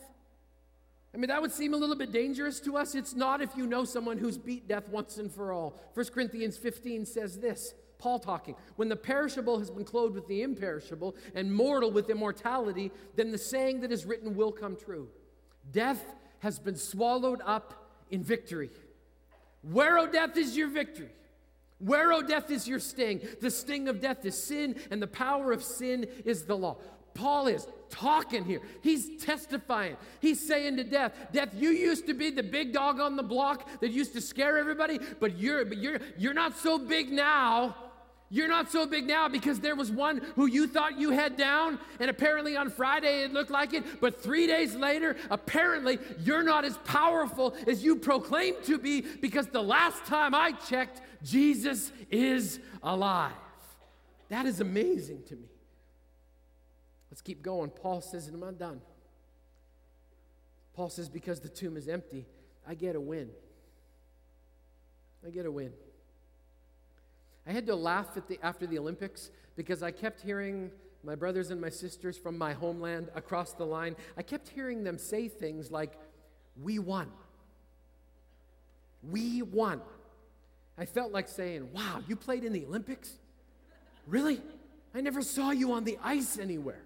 I 1.13 1.17
mean, 1.17 1.29
that 1.29 1.41
would 1.41 1.51
seem 1.51 1.73
a 1.73 1.77
little 1.77 1.95
bit 1.95 2.11
dangerous 2.11 2.59
to 2.61 2.75
us. 2.75 2.93
It's 2.93 3.15
not 3.15 3.41
if 3.41 3.55
you 3.55 3.65
know 3.65 3.85
someone 3.85 4.17
who's 4.17 4.37
beat 4.37 4.67
death 4.67 4.89
once 4.89 5.17
and 5.17 5.31
for 5.31 5.53
all. 5.53 5.79
1 5.93 6.07
Corinthians 6.07 6.57
15 6.57 7.05
says 7.05 7.39
this 7.39 7.73
Paul 7.97 8.19
talking, 8.19 8.55
when 8.75 8.89
the 8.89 8.95
perishable 8.95 9.59
has 9.59 9.71
been 9.71 9.85
clothed 9.85 10.15
with 10.15 10.27
the 10.27 10.41
imperishable 10.41 11.15
and 11.33 11.53
mortal 11.53 11.91
with 11.91 12.09
immortality, 12.09 12.91
then 13.15 13.31
the 13.31 13.37
saying 13.37 13.81
that 13.81 13.91
is 13.91 14.05
written 14.05 14.35
will 14.35 14.51
come 14.51 14.75
true. 14.75 15.07
Death 15.71 16.03
has 16.39 16.59
been 16.59 16.75
swallowed 16.75 17.41
up 17.45 17.89
in 18.11 18.23
victory. 18.23 18.69
Where, 19.61 19.97
O 19.97 20.07
death, 20.07 20.37
is 20.37 20.55
your 20.55 20.67
victory? 20.67 21.09
Where, 21.79 22.13
O 22.13 22.21
death, 22.21 22.51
is 22.51 22.67
your 22.67 22.79
sting? 22.79 23.21
The 23.41 23.51
sting 23.51 23.87
of 23.87 23.99
death 23.99 24.25
is 24.25 24.41
sin, 24.41 24.75
and 24.91 25.01
the 25.01 25.07
power 25.07 25.51
of 25.51 25.63
sin 25.63 26.07
is 26.23 26.43
the 26.43 26.55
law. 26.55 26.77
Paul 27.15 27.47
is 27.47 27.65
talking 27.89 28.43
here. 28.43 28.61
He's 28.81 29.23
testifying. 29.23 29.95
He's 30.19 30.45
saying 30.45 30.77
to 30.77 30.83
death, 30.83 31.13
Death, 31.31 31.49
you 31.55 31.69
used 31.69 32.07
to 32.07 32.13
be 32.13 32.29
the 32.29 32.43
big 32.43 32.73
dog 32.73 32.99
on 32.99 33.15
the 33.15 33.23
block 33.23 33.79
that 33.79 33.91
used 33.91 34.13
to 34.13 34.21
scare 34.21 34.57
everybody, 34.57 34.99
but 35.19 35.39
you're 35.39 35.65
but 35.65 35.77
you're 35.77 35.99
you're 36.17 36.33
not 36.33 36.57
so 36.57 36.77
big 36.77 37.11
now. 37.11 37.75
You're 38.29 38.47
not 38.47 38.71
so 38.71 38.87
big 38.87 39.05
now 39.05 39.29
because 39.29 39.59
there 39.59 39.75
was 39.75 39.91
one 39.91 40.17
who 40.35 40.47
you 40.47 40.67
thought 40.67 40.99
you 40.99 41.11
had 41.11 41.37
down, 41.37 41.79
and 41.99 42.09
apparently 42.09 42.57
on 42.57 42.69
Friday 42.69 43.23
it 43.23 43.31
looked 43.31 43.51
like 43.51 43.73
it, 43.73 43.83
but 44.01 44.21
three 44.21 44.47
days 44.47 44.75
later, 44.75 45.15
apparently 45.29 45.99
you're 46.19 46.43
not 46.43 46.65
as 46.65 46.77
powerful 46.79 47.55
as 47.67 47.83
you 47.83 47.95
proclaim 47.95 48.55
to 48.63 48.79
be 48.79 49.01
because 49.01 49.47
the 49.47 49.61
last 49.61 50.05
time 50.05 50.33
I 50.33 50.53
checked, 50.53 51.01
Jesus 51.23 51.91
is 52.09 52.59
alive. 52.81 53.31
That 54.29 54.47
is 54.47 54.59
amazing 54.59 55.23
to 55.27 55.35
me. 55.35 55.47
Let's 57.11 57.21
keep 57.21 57.43
going. 57.43 57.69
Paul 57.69 58.01
says, 58.01 58.25
and 58.25 58.35
I'm 58.35 58.41
not 58.41 58.57
done. 58.57 58.81
Paul 60.73 60.89
says, 60.89 61.07
because 61.07 61.39
the 61.39 61.47
tomb 61.47 61.77
is 61.77 61.87
empty, 61.87 62.25
I 62.67 62.73
get 62.73 62.95
a 62.95 62.99
win. 62.99 63.29
I 65.25 65.29
get 65.29 65.45
a 65.45 65.51
win. 65.51 65.71
I 67.47 67.51
had 67.51 67.65
to 67.67 67.75
laugh 67.75 68.17
at 68.17 68.27
the, 68.27 68.39
after 68.41 68.65
the 68.65 68.79
Olympics 68.79 69.29
because 69.55 69.83
I 69.83 69.91
kept 69.91 70.21
hearing 70.21 70.71
my 71.03 71.15
brothers 71.15 71.51
and 71.51 71.61
my 71.61 71.69
sisters 71.69 72.17
from 72.17 72.37
my 72.37 72.53
homeland 72.53 73.09
across 73.15 73.53
the 73.53 73.65
line, 73.65 73.95
I 74.17 74.23
kept 74.23 74.49
hearing 74.49 74.83
them 74.83 74.97
say 74.97 75.27
things 75.27 75.71
like, 75.71 75.93
We 76.61 76.79
won. 76.79 77.11
We 79.03 79.43
won. 79.43 79.81
I 80.77 80.85
felt 80.85 81.11
like 81.11 81.27
saying, 81.27 81.69
Wow, 81.73 82.01
you 82.07 82.15
played 82.15 82.43
in 82.43 82.53
the 82.53 82.65
Olympics? 82.65 83.13
Really? 84.07 84.41
I 84.93 85.01
never 85.01 85.21
saw 85.21 85.51
you 85.51 85.73
on 85.73 85.83
the 85.83 85.99
ice 86.03 86.39
anywhere. 86.39 86.83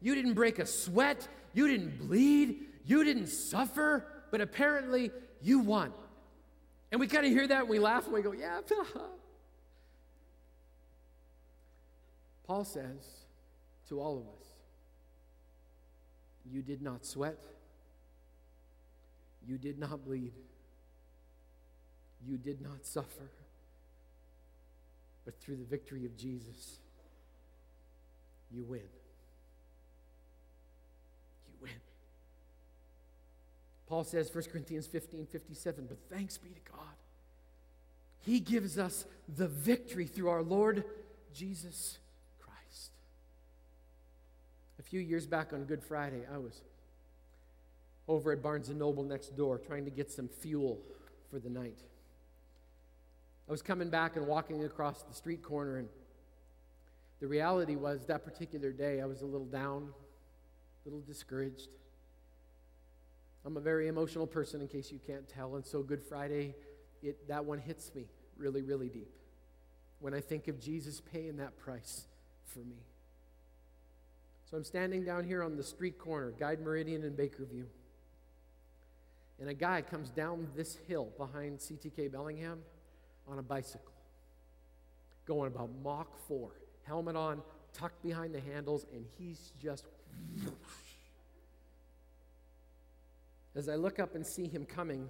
You 0.00 0.14
didn't 0.14 0.34
break 0.34 0.58
a 0.58 0.66
sweat. 0.66 1.28
You 1.52 1.68
didn't 1.68 1.98
bleed. 1.98 2.66
You 2.84 3.04
didn't 3.04 3.28
suffer. 3.28 4.06
But 4.30 4.40
apparently, 4.40 5.12
you 5.42 5.60
won. 5.60 5.92
And 6.90 7.00
we 7.00 7.06
kind 7.06 7.24
of 7.24 7.32
hear 7.32 7.46
that 7.46 7.60
and 7.60 7.68
we 7.68 7.78
laugh 7.78 8.04
and 8.04 8.14
we 8.14 8.22
go, 8.22 8.32
Yeah, 8.32 8.60
Paul 12.50 12.64
says 12.64 13.06
to 13.88 14.00
all 14.00 14.18
of 14.18 14.24
us, 14.24 14.44
You 16.52 16.62
did 16.62 16.82
not 16.82 17.06
sweat, 17.06 17.38
you 19.46 19.56
did 19.56 19.78
not 19.78 20.04
bleed, 20.04 20.32
you 22.26 22.38
did 22.38 22.60
not 22.60 22.84
suffer, 22.84 23.30
but 25.24 25.38
through 25.38 25.58
the 25.58 25.64
victory 25.64 26.04
of 26.04 26.16
Jesus, 26.16 26.80
you 28.52 28.64
win. 28.64 28.80
You 31.46 31.54
win. 31.62 31.80
Paul 33.88 34.02
says, 34.02 34.34
1 34.34 34.42
Corinthians 34.50 34.88
15 34.88 35.26
57, 35.26 35.86
but 35.86 35.98
thanks 36.12 36.36
be 36.36 36.48
to 36.48 36.72
God. 36.72 36.96
He 38.26 38.40
gives 38.40 38.76
us 38.76 39.04
the 39.28 39.46
victory 39.46 40.08
through 40.08 40.30
our 40.30 40.42
Lord 40.42 40.82
Jesus 41.32 41.99
a 44.80 44.82
few 44.82 45.00
years 45.00 45.26
back 45.26 45.52
on 45.52 45.64
Good 45.64 45.82
Friday, 45.82 46.22
I 46.32 46.38
was 46.38 46.62
over 48.08 48.32
at 48.32 48.42
Barnes 48.42 48.70
& 48.70 48.74
Noble 48.74 49.04
next 49.04 49.36
door 49.36 49.58
trying 49.58 49.84
to 49.84 49.90
get 49.90 50.10
some 50.10 50.26
fuel 50.26 50.80
for 51.30 51.38
the 51.38 51.50
night. 51.50 51.76
I 53.46 53.50
was 53.50 53.60
coming 53.60 53.90
back 53.90 54.16
and 54.16 54.26
walking 54.26 54.64
across 54.64 55.02
the 55.02 55.12
street 55.12 55.42
corner, 55.42 55.76
and 55.76 55.88
the 57.20 57.26
reality 57.26 57.76
was 57.76 58.06
that 58.06 58.24
particular 58.24 58.72
day 58.72 59.02
I 59.02 59.04
was 59.04 59.20
a 59.20 59.26
little 59.26 59.46
down, 59.46 59.90
a 60.86 60.88
little 60.88 61.02
discouraged. 61.02 61.68
I'm 63.44 63.58
a 63.58 63.60
very 63.60 63.86
emotional 63.86 64.26
person, 64.26 64.62
in 64.62 64.68
case 64.68 64.90
you 64.90 64.98
can't 65.06 65.28
tell, 65.28 65.56
and 65.56 65.66
so 65.66 65.82
Good 65.82 66.02
Friday, 66.02 66.54
it, 67.02 67.28
that 67.28 67.44
one 67.44 67.58
hits 67.58 67.94
me 67.94 68.06
really, 68.38 68.62
really 68.62 68.88
deep 68.88 69.12
when 69.98 70.14
I 70.14 70.20
think 70.20 70.48
of 70.48 70.58
Jesus 70.58 71.02
paying 71.02 71.36
that 71.36 71.58
price 71.58 72.06
for 72.46 72.60
me. 72.60 72.76
So 74.50 74.56
I'm 74.56 74.64
standing 74.64 75.04
down 75.04 75.24
here 75.24 75.44
on 75.44 75.56
the 75.56 75.62
street 75.62 75.96
corner, 75.98 76.32
Guide 76.32 76.60
Meridian 76.60 77.04
and 77.04 77.16
Bakerview. 77.16 77.64
And 79.38 79.48
a 79.48 79.54
guy 79.54 79.80
comes 79.80 80.10
down 80.10 80.48
this 80.56 80.76
hill 80.88 81.08
behind 81.16 81.58
CTK 81.58 82.10
Bellingham 82.10 82.58
on 83.28 83.38
a 83.38 83.42
bicycle, 83.42 83.92
going 85.24 85.46
about 85.46 85.70
Mach 85.84 86.08
4, 86.26 86.50
helmet 86.82 87.14
on, 87.14 87.42
tucked 87.72 88.02
behind 88.02 88.34
the 88.34 88.40
handles, 88.40 88.86
and 88.92 89.04
he's 89.18 89.52
just. 89.62 89.84
As 93.54 93.68
I 93.68 93.76
look 93.76 93.98
up 94.00 94.14
and 94.14 94.26
see 94.26 94.48
him 94.48 94.66
coming, 94.66 95.08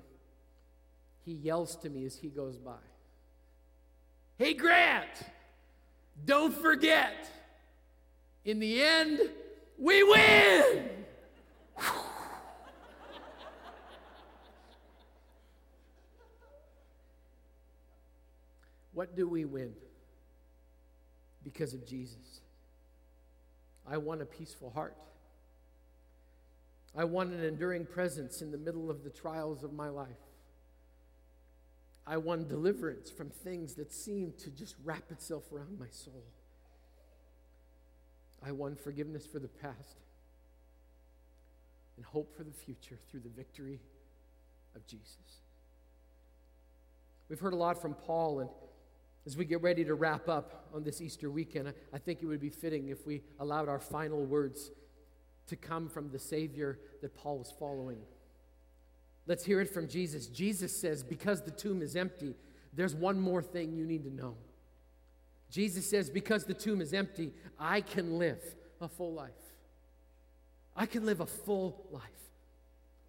he 1.24 1.32
yells 1.32 1.76
to 1.76 1.88
me 1.88 2.04
as 2.04 2.16
he 2.16 2.28
goes 2.28 2.58
by 2.58 2.78
Hey, 4.38 4.54
Grant, 4.54 5.10
don't 6.24 6.54
forget 6.54 7.28
in 8.44 8.58
the 8.58 8.82
end, 8.82 9.20
we 9.78 10.02
win. 10.02 10.90
what 18.92 19.16
do 19.16 19.28
we 19.28 19.44
win? 19.44 19.72
Because 21.42 21.74
of 21.74 21.86
Jesus. 21.86 22.40
I 23.88 23.96
want 23.96 24.22
a 24.22 24.26
peaceful 24.26 24.70
heart. 24.70 24.96
I 26.96 27.04
want 27.04 27.32
an 27.32 27.42
enduring 27.44 27.86
presence 27.86 28.42
in 28.42 28.50
the 28.50 28.58
middle 28.58 28.90
of 28.90 29.04
the 29.04 29.10
trials 29.10 29.62
of 29.62 29.72
my 29.72 29.88
life. 29.88 30.08
I 32.06 32.16
want 32.16 32.48
deliverance 32.48 33.10
from 33.10 33.30
things 33.30 33.74
that 33.74 33.92
seem 33.92 34.32
to 34.38 34.50
just 34.50 34.74
wrap 34.84 35.04
itself 35.10 35.52
around 35.52 35.78
my 35.78 35.86
soul. 35.90 36.24
I 38.44 38.52
won 38.52 38.74
forgiveness 38.74 39.26
for 39.26 39.38
the 39.38 39.48
past 39.48 39.96
and 41.96 42.04
hope 42.06 42.34
for 42.36 42.44
the 42.44 42.52
future 42.52 42.98
through 43.10 43.20
the 43.20 43.28
victory 43.28 43.80
of 44.74 44.86
Jesus. 44.86 45.40
We've 47.28 47.40
heard 47.40 47.52
a 47.52 47.56
lot 47.56 47.80
from 47.80 47.94
Paul, 47.94 48.40
and 48.40 48.50
as 49.26 49.36
we 49.36 49.44
get 49.44 49.62
ready 49.62 49.84
to 49.84 49.94
wrap 49.94 50.28
up 50.28 50.68
on 50.74 50.82
this 50.82 51.00
Easter 51.00 51.30
weekend, 51.30 51.72
I 51.92 51.98
think 51.98 52.22
it 52.22 52.26
would 52.26 52.40
be 52.40 52.48
fitting 52.48 52.88
if 52.88 53.06
we 53.06 53.22
allowed 53.38 53.68
our 53.68 53.78
final 53.78 54.24
words 54.24 54.70
to 55.48 55.56
come 55.56 55.88
from 55.88 56.10
the 56.10 56.18
Savior 56.18 56.78
that 57.02 57.14
Paul 57.14 57.38
was 57.38 57.52
following. 57.58 57.98
Let's 59.26 59.44
hear 59.44 59.60
it 59.60 59.72
from 59.72 59.88
Jesus. 59.88 60.26
Jesus 60.26 60.74
says, 60.74 61.02
Because 61.02 61.42
the 61.42 61.50
tomb 61.50 61.82
is 61.82 61.94
empty, 61.94 62.34
there's 62.72 62.94
one 62.94 63.20
more 63.20 63.42
thing 63.42 63.76
you 63.76 63.84
need 63.84 64.04
to 64.04 64.14
know. 64.14 64.36
Jesus 65.50 65.88
says, 65.88 66.08
Because 66.08 66.44
the 66.44 66.54
tomb 66.54 66.80
is 66.80 66.94
empty, 66.94 67.32
I 67.58 67.80
can 67.80 68.18
live 68.18 68.42
a 68.80 68.88
full 68.88 69.12
life. 69.12 69.30
I 70.76 70.86
can 70.86 71.04
live 71.04 71.20
a 71.20 71.26
full 71.26 71.86
life. 71.90 72.04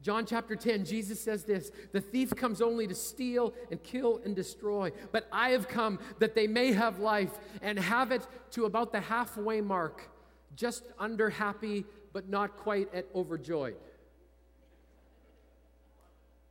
John 0.01 0.25
chapter 0.25 0.55
10, 0.55 0.85
Jesus 0.85 1.21
says 1.21 1.43
this 1.43 1.71
The 1.91 2.01
thief 2.01 2.35
comes 2.35 2.61
only 2.61 2.87
to 2.87 2.95
steal 2.95 3.53
and 3.69 3.81
kill 3.83 4.19
and 4.25 4.35
destroy, 4.35 4.91
but 5.11 5.27
I 5.31 5.49
have 5.51 5.67
come 5.67 5.99
that 6.19 6.33
they 6.33 6.47
may 6.47 6.71
have 6.71 6.99
life 6.99 7.31
and 7.61 7.77
have 7.77 8.11
it 8.11 8.27
to 8.51 8.65
about 8.65 8.91
the 8.91 8.99
halfway 8.99 9.61
mark, 9.61 10.09
just 10.55 10.83
under 10.97 11.29
happy, 11.29 11.85
but 12.13 12.27
not 12.27 12.57
quite 12.57 12.93
at 12.93 13.05
overjoyed. 13.13 13.77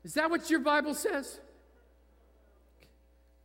Is 0.05 0.14
that 0.14 0.31
what 0.31 0.48
your 0.48 0.61
Bible 0.61 0.94
says? 0.94 1.40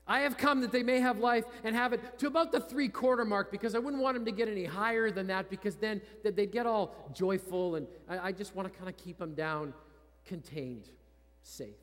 I 0.08 0.20
have 0.20 0.38
come 0.38 0.62
that 0.62 0.72
they 0.72 0.84
may 0.84 1.00
have 1.00 1.18
life 1.18 1.46
and 1.63 1.76
have 1.76 1.91
it 1.94 2.20
to 2.20 2.28
about 2.28 2.52
the 2.52 2.60
three 2.60 2.89
quarter 2.89 3.26
mark 3.26 3.52
because 3.52 3.74
I 3.74 3.80
wouldn't 3.80 4.04
want 4.04 4.15
them 4.15 4.26
to 4.26 4.32
get 4.32 4.48
any 4.48 4.65
higher 4.65 5.10
than 5.10 5.28
that 5.28 5.50
because 5.50 5.76
then 5.76 6.00
they'd 6.24 6.52
get 6.52 6.68
all 6.68 7.12
joyful 7.13 7.76
and 7.76 7.88
I, 8.08 8.28
I 8.28 8.32
just 8.32 8.56
want 8.56 8.72
to 8.72 8.78
kind 8.78 8.89
of 8.89 8.98
keep 8.98 9.18
them 9.18 9.34
down, 9.34 9.74
contained, 10.26 10.89
safe. 11.41 11.74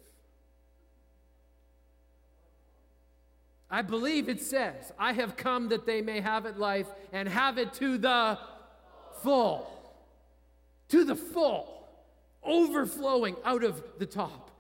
I 3.69 3.83
believe 3.83 4.29
it 4.29 4.41
says, 4.41 4.93
I 4.99 5.15
have 5.15 5.35
come 5.35 5.71
that 5.71 5.87
they 5.87 6.03
may 6.03 6.21
have 6.21 6.47
it 6.47 6.59
life 6.59 6.87
and 7.11 7.27
have 7.29 7.59
it 7.59 7.73
to 7.75 7.97
the 7.99 8.39
full. 9.23 9.67
To 10.91 11.05
the 11.05 11.17
full, 11.17 11.89
overflowing 12.45 13.35
out 13.45 13.65
of 13.65 13.83
the 13.99 14.05
top. 14.05 14.52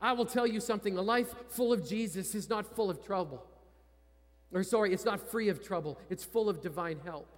I 0.00 0.12
will 0.12 0.26
tell 0.26 0.46
you 0.46 0.60
something 0.60 0.96
a 0.96 1.02
life 1.02 1.34
full 1.48 1.72
of 1.72 1.86
Jesus 1.86 2.34
is 2.34 2.48
not 2.48 2.74
full 2.74 2.90
of 2.90 3.04
trouble. 3.04 3.44
Or, 4.52 4.62
sorry, 4.62 4.92
it's 4.92 5.04
not 5.04 5.30
free 5.30 5.48
of 5.48 5.62
trouble, 5.62 5.98
it's 6.08 6.24
full 6.24 6.48
of 6.48 6.60
divine 6.60 6.98
help. 7.04 7.28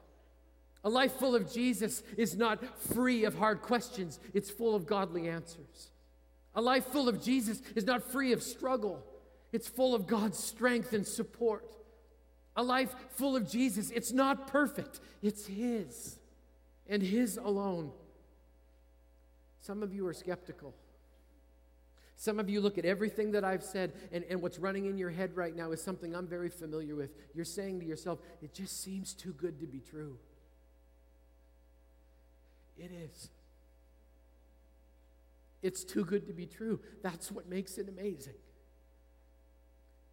A 0.84 0.88
life 0.88 1.12
full 1.14 1.34
of 1.34 1.52
Jesus 1.52 2.02
is 2.16 2.36
not 2.36 2.64
free 2.78 3.24
of 3.24 3.34
hard 3.34 3.62
questions, 3.62 4.18
it's 4.34 4.50
full 4.50 4.74
of 4.74 4.86
godly 4.86 5.28
answers. 5.28 5.90
A 6.54 6.60
life 6.60 6.86
full 6.86 7.08
of 7.08 7.22
Jesus 7.22 7.62
is 7.74 7.84
not 7.84 8.10
free 8.10 8.32
of 8.32 8.42
struggle, 8.42 9.04
it's 9.52 9.68
full 9.68 9.94
of 9.94 10.06
God's 10.06 10.38
strength 10.38 10.92
and 10.92 11.06
support. 11.06 11.76
A 12.56 12.62
life 12.62 12.94
full 13.10 13.34
of 13.34 13.50
Jesus, 13.50 13.90
it's 13.90 14.12
not 14.12 14.46
perfect, 14.46 15.00
it's 15.22 15.46
His 15.46 16.18
and 16.88 17.02
His 17.02 17.36
alone. 17.36 17.92
Some 19.60 19.82
of 19.82 19.94
you 19.94 20.06
are 20.06 20.12
skeptical. 20.12 20.74
Some 22.22 22.38
of 22.38 22.48
you 22.48 22.60
look 22.60 22.78
at 22.78 22.84
everything 22.84 23.32
that 23.32 23.44
I've 23.44 23.64
said, 23.64 23.94
and, 24.12 24.22
and 24.30 24.40
what's 24.40 24.56
running 24.56 24.86
in 24.86 24.96
your 24.96 25.10
head 25.10 25.34
right 25.34 25.56
now 25.56 25.72
is 25.72 25.82
something 25.82 26.14
I'm 26.14 26.28
very 26.28 26.50
familiar 26.50 26.94
with. 26.94 27.10
You're 27.34 27.44
saying 27.44 27.80
to 27.80 27.84
yourself, 27.84 28.20
it 28.40 28.54
just 28.54 28.80
seems 28.80 29.12
too 29.12 29.32
good 29.32 29.58
to 29.58 29.66
be 29.66 29.80
true. 29.80 30.16
It 32.78 32.92
is. 32.92 33.28
It's 35.64 35.82
too 35.82 36.04
good 36.04 36.28
to 36.28 36.32
be 36.32 36.46
true. 36.46 36.78
That's 37.02 37.32
what 37.32 37.48
makes 37.48 37.76
it 37.76 37.88
amazing. 37.88 38.34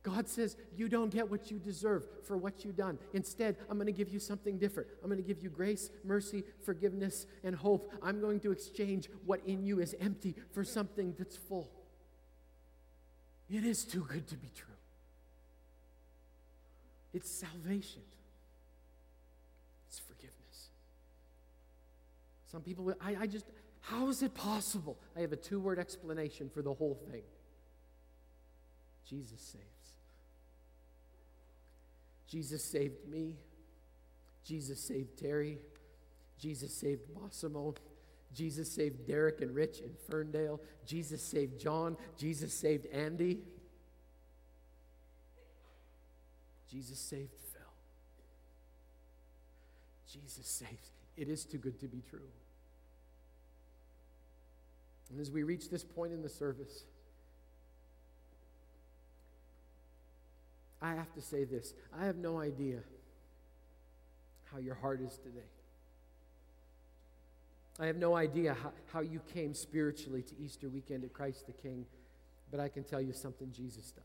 God 0.02 0.28
says, 0.28 0.58
You 0.76 0.89
don't 0.89 1.12
get 1.12 1.30
what 1.30 1.52
you 1.52 1.60
deserve 1.60 2.08
for 2.24 2.38
what 2.38 2.65
you've 2.65 2.76
done. 2.76 2.98
Instead, 3.13 3.56
I'm 3.69 3.78
going 3.78 3.86
to 3.86 3.91
give 3.91 4.10
you 4.10 4.17
something 4.17 4.58
different. 4.58 4.89
I'm 5.04 5.12
going 5.12 5.22
to 5.22 5.28
give 5.28 5.43
you 5.43 5.52
grace, 5.52 5.91
mercy, 6.04 6.43
forgiveness, 6.65 7.28
and 7.43 7.56
hope. 7.56 7.93
I'm 8.02 8.19
going 8.19 8.39
to 8.39 8.52
exchange 8.52 9.12
what 9.28 9.41
in 9.45 9.63
you 9.63 9.80
is 9.80 9.95
empty 10.02 10.34
for 10.52 10.63
something 10.63 11.13
that's 11.15 11.38
full. 11.38 11.69
It 13.51 13.63
is 13.65 13.83
too 13.83 14.05
good 14.07 14.27
to 14.27 14.35
be 14.35 14.49
true. 14.55 14.65
It's 17.13 17.29
salvation, 17.29 18.03
it's 19.88 19.99
forgiveness. 19.99 20.69
Some 22.51 22.62
people, 22.62 22.93
I, 23.01 23.15
I 23.21 23.27
just, 23.27 23.45
how 23.81 24.07
is 24.09 24.21
it 24.21 24.35
possible? 24.35 24.97
I 25.17 25.21
have 25.21 25.31
a 25.31 25.35
two 25.35 25.59
word 25.59 25.79
explanation 25.79 26.49
for 26.53 26.62
the 26.62 26.73
whole 26.73 26.99
thing 27.12 27.23
Jesus 29.09 29.41
saves. 29.41 29.65
Jesus 32.29 32.63
saved 32.63 33.07
me. 33.09 33.33
Jesus 34.45 34.79
saved 34.79 35.17
Terry. 35.17 35.57
Jesus 36.39 36.71
saved 36.73 37.01
Massimo. 37.19 37.73
Jesus 38.35 38.71
saved 38.71 39.07
Derek 39.07 39.41
and 39.41 39.53
Rich 39.55 39.79
in 39.79 39.91
Ferndale. 40.09 40.61
Jesus 40.85 41.21
saved 41.21 41.59
John. 41.59 41.97
Jesus 42.17 42.53
saved 42.53 42.85
Andy. 42.87 43.39
Jesus 46.71 46.99
saved 46.99 47.33
Phil. 47.51 47.61
Jesus 50.11 50.45
saves. 50.45 50.91
It 51.17 51.27
is 51.27 51.43
too 51.43 51.57
good 51.57 51.79
to 51.79 51.87
be 51.87 52.01
true. 52.09 52.19
And 55.09 55.19
as 55.19 55.31
we 55.31 55.43
reach 55.43 55.69
this 55.69 55.83
point 55.83 56.13
in 56.13 56.21
the 56.21 56.29
service, 56.29 56.83
I 60.81 60.93
have 60.93 61.11
to 61.13 61.21
say 61.21 61.43
this 61.43 61.73
I 61.99 62.05
have 62.05 62.15
no 62.15 62.39
idea 62.39 62.79
how 64.51 64.59
your 64.59 64.75
heart 64.75 65.01
is 65.01 65.17
today. 65.17 65.41
I 67.79 67.85
have 67.85 67.95
no 67.95 68.15
idea 68.15 68.55
how, 68.61 68.71
how 68.91 68.99
you 68.99 69.21
came 69.33 69.53
spiritually 69.53 70.21
to 70.23 70.33
Easter 70.43 70.67
weekend 70.67 71.03
at 71.05 71.13
Christ 71.13 71.45
the 71.47 71.53
King, 71.53 71.85
but 72.51 72.59
I 72.59 72.67
can 72.67 72.83
tell 72.83 73.01
you 73.01 73.13
something 73.13 73.51
Jesus 73.53 73.91
does. 73.91 74.03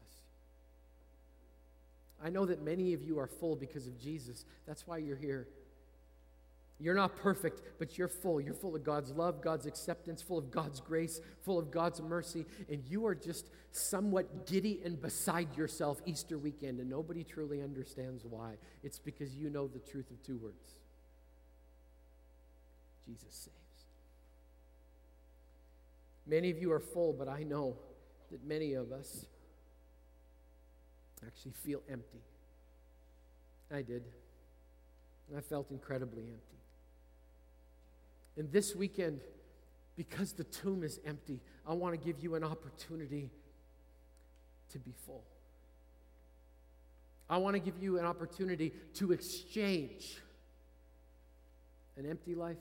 I 2.24 2.30
know 2.30 2.46
that 2.46 2.62
many 2.62 2.94
of 2.94 3.02
you 3.02 3.18
are 3.18 3.26
full 3.26 3.56
because 3.56 3.86
of 3.86 4.00
Jesus. 4.00 4.44
That's 4.66 4.86
why 4.86 4.98
you're 4.98 5.16
here. 5.16 5.48
You're 6.80 6.94
not 6.94 7.16
perfect, 7.16 7.62
but 7.78 7.98
you're 7.98 8.08
full. 8.08 8.40
You're 8.40 8.54
full 8.54 8.74
of 8.74 8.84
God's 8.84 9.12
love, 9.12 9.40
God's 9.42 9.66
acceptance, 9.66 10.22
full 10.22 10.38
of 10.38 10.50
God's 10.50 10.80
grace, 10.80 11.20
full 11.42 11.58
of 11.58 11.70
God's 11.70 12.00
mercy, 12.00 12.46
and 12.68 12.82
you 12.88 13.06
are 13.06 13.14
just 13.14 13.48
somewhat 13.70 14.46
giddy 14.46 14.80
and 14.84 15.00
beside 15.00 15.56
yourself 15.56 16.00
Easter 16.04 16.38
weekend, 16.38 16.80
and 16.80 16.90
nobody 16.90 17.24
truly 17.24 17.62
understands 17.62 18.24
why. 18.24 18.54
It's 18.82 18.98
because 18.98 19.34
you 19.34 19.50
know 19.50 19.68
the 19.68 19.78
truth 19.78 20.10
of 20.10 20.22
two 20.22 20.36
words 20.38 20.74
Jesus 23.06 23.34
saves. 23.34 23.63
Many 26.26 26.50
of 26.50 26.58
you 26.58 26.72
are 26.72 26.80
full, 26.80 27.12
but 27.12 27.28
I 27.28 27.42
know 27.42 27.76
that 28.30 28.46
many 28.46 28.74
of 28.74 28.92
us 28.92 29.26
actually 31.26 31.52
feel 31.52 31.82
empty. 31.90 32.20
I 33.72 33.82
did. 33.82 34.02
I 35.36 35.40
felt 35.40 35.70
incredibly 35.70 36.22
empty. 36.22 36.58
And 38.36 38.50
this 38.52 38.74
weekend, 38.74 39.20
because 39.96 40.32
the 40.32 40.44
tomb 40.44 40.82
is 40.82 41.00
empty, 41.06 41.40
I 41.66 41.74
want 41.74 41.98
to 41.98 42.04
give 42.04 42.22
you 42.22 42.34
an 42.34 42.44
opportunity 42.44 43.30
to 44.72 44.78
be 44.78 44.92
full. 45.06 45.22
I 47.28 47.38
want 47.38 47.54
to 47.54 47.60
give 47.60 47.82
you 47.82 47.98
an 47.98 48.04
opportunity 48.04 48.72
to 48.94 49.12
exchange 49.12 50.18
an 51.96 52.08
empty 52.08 52.34
life 52.34 52.56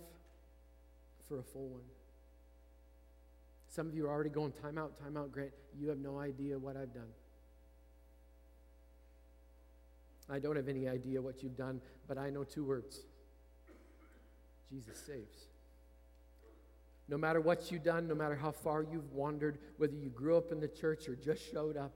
for 1.27 1.39
a 1.39 1.43
full 1.43 1.67
one. 1.67 1.81
Some 3.73 3.87
of 3.87 3.95
you 3.95 4.05
are 4.05 4.11
already 4.11 4.29
going, 4.29 4.51
time 4.51 4.77
out, 4.77 4.99
time 5.01 5.17
out, 5.17 5.31
Grant. 5.31 5.49
You 5.79 5.89
have 5.89 5.97
no 5.97 6.19
idea 6.19 6.59
what 6.59 6.77
I've 6.77 6.93
done. 6.93 7.09
I 10.29 10.37
don't 10.37 10.55
have 10.55 10.67
any 10.67 10.87
idea 10.87 11.19
what 11.19 11.41
you've 11.41 11.57
done, 11.57 11.81
but 12.07 12.19
I 12.19 12.29
know 12.29 12.43
two 12.43 12.63
words 12.63 12.99
Jesus 14.69 14.99
saves. 14.99 15.47
No 17.09 17.17
matter 17.17 17.41
what 17.41 17.71
you've 17.71 17.83
done, 17.83 18.07
no 18.07 18.13
matter 18.13 18.35
how 18.35 18.51
far 18.51 18.83
you've 18.83 19.11
wandered, 19.11 19.57
whether 19.77 19.95
you 19.95 20.09
grew 20.09 20.37
up 20.37 20.51
in 20.51 20.59
the 20.59 20.67
church 20.67 21.09
or 21.09 21.15
just 21.15 21.51
showed 21.51 21.75
up, 21.75 21.93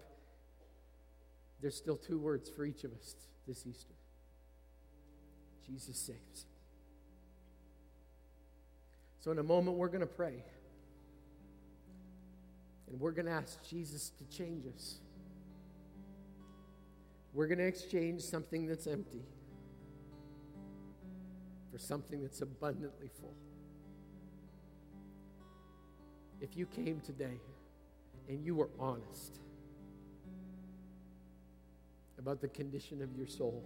there's 1.62 1.76
still 1.76 1.96
two 1.96 2.18
words 2.18 2.50
for 2.50 2.66
each 2.66 2.86
of 2.86 2.92
us 2.92 3.14
this 3.48 3.68
Easter 3.68 3.94
Jesus 5.64 5.96
saves. 5.96 6.46
So, 9.20 9.30
in 9.30 9.38
a 9.38 9.44
moment, 9.44 9.78
we're 9.78 9.90
going 9.90 10.02
to 10.02 10.08
pray. 10.08 10.44
And 12.90 13.00
we're 13.00 13.12
going 13.12 13.26
to 13.26 13.32
ask 13.32 13.62
Jesus 13.68 14.12
to 14.18 14.38
change 14.38 14.66
us. 14.74 15.00
We're 17.34 17.48
going 17.48 17.60
to 17.60 17.68
exchange 17.68 18.22
something 18.22 18.66
that's 18.66 18.88
empty 18.88 19.24
for 21.72 21.78
something 21.78 22.22
that's 22.22 22.42
abundantly 22.42 23.10
full. 23.20 23.36
If 26.40 26.56
you 26.56 26.66
came 26.66 27.02
today 27.02 27.40
and 28.30 28.44
you 28.44 28.56
were 28.56 28.70
honest 28.80 29.40
about 32.18 32.42
the 32.42 32.48
condition 32.48 33.02
of 33.02 33.16
your 33.16 33.28
soul, 33.28 33.64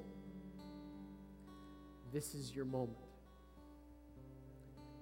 this 2.13 2.33
is 2.33 2.53
your 2.53 2.65
moment. 2.65 2.97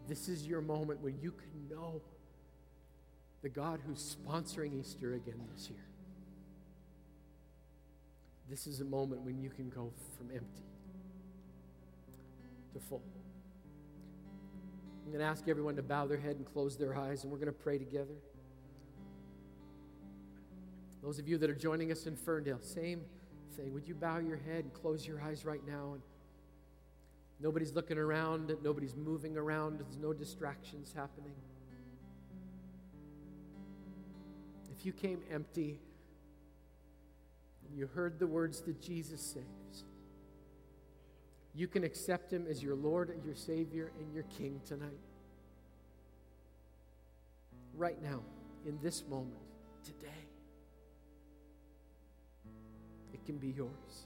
This 0.07 0.27
is 0.27 0.45
your 0.45 0.61
moment 0.61 1.01
when 1.01 1.19
you 1.21 1.31
can 1.31 1.75
know 1.75 2.01
the 3.41 3.49
God 3.49 3.79
who's 3.85 4.15
sponsoring 4.15 4.79
Easter 4.79 5.13
again 5.13 5.41
this 5.55 5.69
year. 5.69 5.85
This 8.49 8.67
is 8.67 8.81
a 8.81 8.85
moment 8.85 9.21
when 9.21 9.39
you 9.39 9.49
can 9.49 9.69
go 9.69 9.91
from 10.17 10.31
empty 10.31 10.63
to 12.73 12.79
full. 12.79 13.03
I'm 15.05 15.11
going 15.11 15.19
to 15.19 15.25
ask 15.25 15.47
everyone 15.47 15.75
to 15.75 15.83
bow 15.83 16.05
their 16.07 16.19
head 16.19 16.35
and 16.35 16.45
close 16.45 16.77
their 16.77 16.95
eyes, 16.95 17.23
and 17.23 17.31
we're 17.31 17.37
going 17.37 17.47
to 17.47 17.51
pray 17.51 17.77
together. 17.77 18.15
Those 21.01 21.17
of 21.17 21.27
you 21.27 21.37
that 21.37 21.49
are 21.49 21.55
joining 21.55 21.91
us 21.91 22.07
in 22.07 22.15
Ferndale, 22.15 22.59
same 22.61 23.01
thing. 23.55 23.73
Would 23.73 23.87
you 23.87 23.95
bow 23.95 24.17
your 24.17 24.37
head 24.37 24.65
and 24.65 24.73
close 24.73 25.07
your 25.07 25.21
eyes 25.21 25.45
right 25.45 25.65
now? 25.65 25.93
And 25.93 26.01
nobody's 27.39 27.73
looking 27.73 27.97
around, 27.97 28.55
nobody's 28.63 28.95
moving 28.95 29.37
around, 29.37 29.79
there's 29.79 29.97
no 29.97 30.11
distractions 30.11 30.93
happening. 30.95 31.33
If 34.79 34.85
you 34.85 34.93
came 34.93 35.19
empty, 35.29 35.77
and 37.67 37.77
you 37.77 37.87
heard 37.87 38.17
the 38.17 38.27
words 38.27 38.61
that 38.61 38.81
Jesus 38.81 39.19
saves, 39.19 39.83
you 41.53 41.67
can 41.67 41.83
accept 41.83 42.31
him 42.31 42.47
as 42.49 42.63
your 42.63 42.75
Lord, 42.75 43.13
your 43.25 43.35
Savior, 43.35 43.91
and 43.99 44.13
your 44.13 44.23
King 44.37 44.61
tonight. 44.65 45.01
Right 47.75 48.01
now, 48.01 48.21
in 48.65 48.79
this 48.81 49.03
moment, 49.09 49.41
today. 49.83 50.07
It 53.13 53.25
can 53.25 53.37
be 53.37 53.49
yours. 53.49 54.05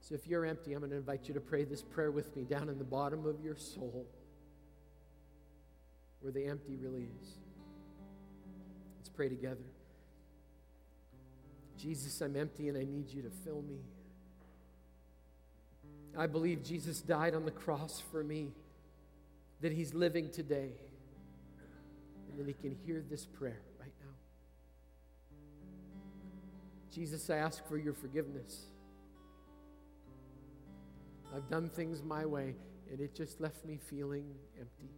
So 0.00 0.14
if 0.14 0.28
you're 0.28 0.44
empty, 0.44 0.74
I'm 0.74 0.78
going 0.78 0.90
to 0.90 0.96
invite 0.96 1.26
you 1.26 1.34
to 1.34 1.40
pray 1.40 1.64
this 1.64 1.82
prayer 1.82 2.12
with 2.12 2.36
me 2.36 2.44
down 2.44 2.68
in 2.68 2.78
the 2.78 2.84
bottom 2.84 3.26
of 3.26 3.40
your 3.42 3.56
soul 3.56 4.06
where 6.20 6.32
the 6.32 6.44
empty 6.44 6.76
really 6.76 7.08
is. 7.20 7.43
Pray 9.16 9.28
together. 9.28 9.64
Jesus, 11.78 12.20
I'm 12.20 12.36
empty 12.36 12.68
and 12.68 12.76
I 12.76 12.84
need 12.84 13.10
you 13.10 13.22
to 13.22 13.30
fill 13.44 13.62
me. 13.62 13.78
I 16.16 16.26
believe 16.26 16.62
Jesus 16.62 17.00
died 17.00 17.34
on 17.34 17.44
the 17.44 17.50
cross 17.50 18.02
for 18.12 18.22
me, 18.22 18.52
that 19.60 19.72
he's 19.72 19.94
living 19.94 20.30
today, 20.30 20.70
and 22.30 22.38
that 22.38 22.46
he 22.46 22.54
can 22.54 22.76
hear 22.86 23.02
this 23.08 23.26
prayer 23.26 23.60
right 23.80 23.92
now. 24.00 24.12
Jesus, 26.92 27.28
I 27.30 27.36
ask 27.36 27.66
for 27.66 27.76
your 27.76 27.94
forgiveness. 27.94 28.66
I've 31.34 31.48
done 31.48 31.68
things 31.68 32.02
my 32.02 32.24
way, 32.24 32.54
and 32.90 33.00
it 33.00 33.14
just 33.14 33.40
left 33.40 33.64
me 33.64 33.78
feeling 33.90 34.24
empty. 34.58 34.90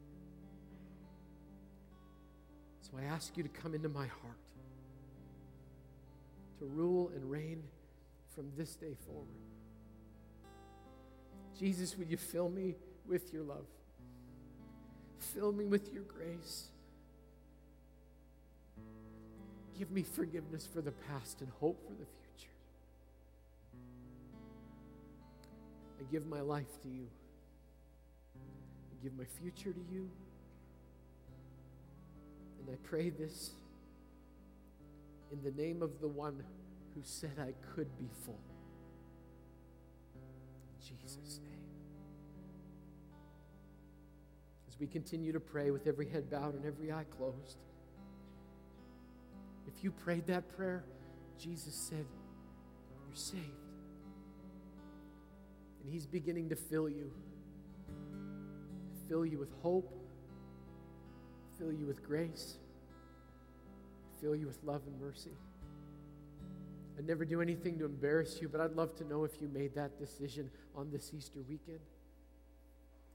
So 2.90 2.98
I 2.98 3.04
ask 3.04 3.36
you 3.36 3.42
to 3.42 3.48
come 3.48 3.74
into 3.74 3.88
my 3.88 4.06
heart, 4.06 4.38
to 6.60 6.66
rule 6.66 7.10
and 7.16 7.28
reign 7.28 7.64
from 8.32 8.52
this 8.56 8.76
day 8.76 8.94
forward. 9.06 9.26
Jesus, 11.58 11.98
would 11.98 12.08
you 12.08 12.16
fill 12.16 12.48
me 12.48 12.76
with 13.08 13.32
your 13.32 13.42
love? 13.42 13.66
Fill 15.18 15.50
me 15.50 15.64
with 15.64 15.92
your 15.92 16.04
grace. 16.04 16.68
Give 19.76 19.90
me 19.90 20.02
forgiveness 20.02 20.68
for 20.72 20.80
the 20.80 20.92
past 20.92 21.40
and 21.40 21.50
hope 21.58 21.82
for 21.82 21.92
the 21.92 22.06
future. 22.06 22.52
I 25.98 26.04
give 26.12 26.26
my 26.26 26.40
life 26.40 26.80
to 26.82 26.88
you. 26.88 27.08
I 28.36 29.02
give 29.02 29.16
my 29.18 29.24
future 29.40 29.72
to 29.72 29.84
you. 29.92 30.08
And 32.60 32.74
I 32.74 32.76
pray 32.88 33.10
this 33.10 33.50
in 35.32 35.42
the 35.42 35.50
name 35.60 35.82
of 35.82 36.00
the 36.00 36.08
one 36.08 36.42
who 36.94 37.00
said 37.04 37.32
I 37.38 37.52
could 37.74 37.88
be 37.98 38.08
full. 38.24 38.38
In 40.14 40.80
Jesus' 40.80 41.40
name. 41.42 41.52
As 44.68 44.78
we 44.80 44.86
continue 44.86 45.32
to 45.32 45.40
pray 45.40 45.70
with 45.70 45.86
every 45.86 46.08
head 46.08 46.30
bowed 46.30 46.54
and 46.54 46.64
every 46.64 46.92
eye 46.92 47.04
closed, 47.16 47.58
if 49.66 49.84
you 49.84 49.90
prayed 49.90 50.26
that 50.28 50.48
prayer, 50.56 50.84
Jesus 51.38 51.74
said, 51.74 52.06
You're 53.06 53.16
saved. 53.16 53.42
And 55.82 55.92
He's 55.92 56.06
beginning 56.06 56.48
to 56.48 56.56
fill 56.56 56.88
you. 56.88 57.10
Fill 59.08 59.26
you 59.26 59.38
with 59.38 59.52
hope, 59.62 59.92
fill 61.58 61.72
you 61.72 61.86
with 61.86 62.06
grace, 62.06 62.56
fill 64.20 64.36
you 64.36 64.46
with 64.46 64.62
love 64.64 64.82
and 64.86 65.00
mercy. 65.00 65.32
I'd 66.98 67.06
never 67.06 67.24
do 67.24 67.42
anything 67.42 67.78
to 67.78 67.84
embarrass 67.84 68.40
you, 68.40 68.48
but 68.48 68.60
I'd 68.60 68.72
love 68.72 68.94
to 68.96 69.04
know 69.04 69.24
if 69.24 69.40
you 69.40 69.48
made 69.48 69.74
that 69.74 69.98
decision 69.98 70.50
on 70.74 70.90
this 70.90 71.12
Easter 71.16 71.40
weekend. 71.48 71.80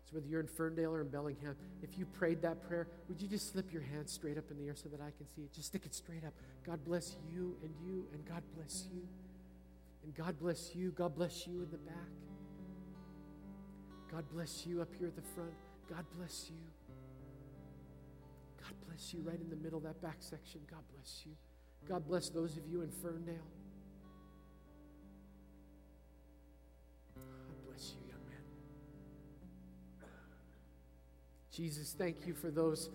So, 0.05 0.17
whether 0.17 0.27
you're 0.27 0.39
in 0.41 0.47
Ferndale 0.47 0.93
or 0.93 1.01
in 1.01 1.09
Bellingham, 1.09 1.55
if 1.81 1.97
you 1.97 2.05
prayed 2.05 2.41
that 2.43 2.67
prayer, 2.67 2.87
would 3.07 3.21
you 3.21 3.27
just 3.27 3.51
slip 3.51 3.73
your 3.73 3.81
hand 3.81 4.07
straight 4.07 4.37
up 4.37 4.51
in 4.51 4.57
the 4.57 4.67
air 4.67 4.75
so 4.75 4.89
that 4.89 5.01
I 5.01 5.11
can 5.17 5.27
see 5.35 5.41
it? 5.41 5.53
Just 5.53 5.67
stick 5.67 5.83
it 5.85 5.95
straight 5.95 6.23
up. 6.25 6.33
God 6.65 6.83
bless 6.85 7.15
you 7.33 7.55
and 7.63 7.73
you, 7.83 8.05
and 8.13 8.23
God 8.25 8.43
bless 8.55 8.85
you. 8.93 9.01
And 10.03 10.13
God 10.15 10.37
bless 10.39 10.75
you. 10.75 10.91
God 10.91 11.15
bless 11.15 11.47
you 11.47 11.63
in 11.63 11.71
the 11.71 11.77
back. 11.77 11.95
God 14.11 14.25
bless 14.33 14.65
you 14.67 14.81
up 14.81 14.89
here 14.99 15.07
at 15.07 15.15
the 15.15 15.21
front. 15.21 15.53
God 15.89 16.05
bless 16.17 16.49
you. 16.49 16.80
God 18.61 18.73
bless 18.87 19.13
you 19.13 19.21
right 19.21 19.39
in 19.39 19.49
the 19.49 19.55
middle, 19.55 19.79
that 19.81 20.01
back 20.01 20.17
section. 20.19 20.61
God 20.69 20.83
bless 20.95 21.23
you. 21.25 21.31
God 21.87 22.07
bless 22.07 22.29
those 22.29 22.57
of 22.57 22.67
you 22.67 22.81
in 22.81 22.91
Ferndale. 22.91 23.35
God 27.15 27.67
bless 27.67 27.93
you, 27.93 28.07
young 28.07 28.23
man. 28.29 30.09
Jesus, 31.51 31.95
thank 31.97 32.27
you 32.27 32.33
for 32.33 32.51
those 32.51 32.89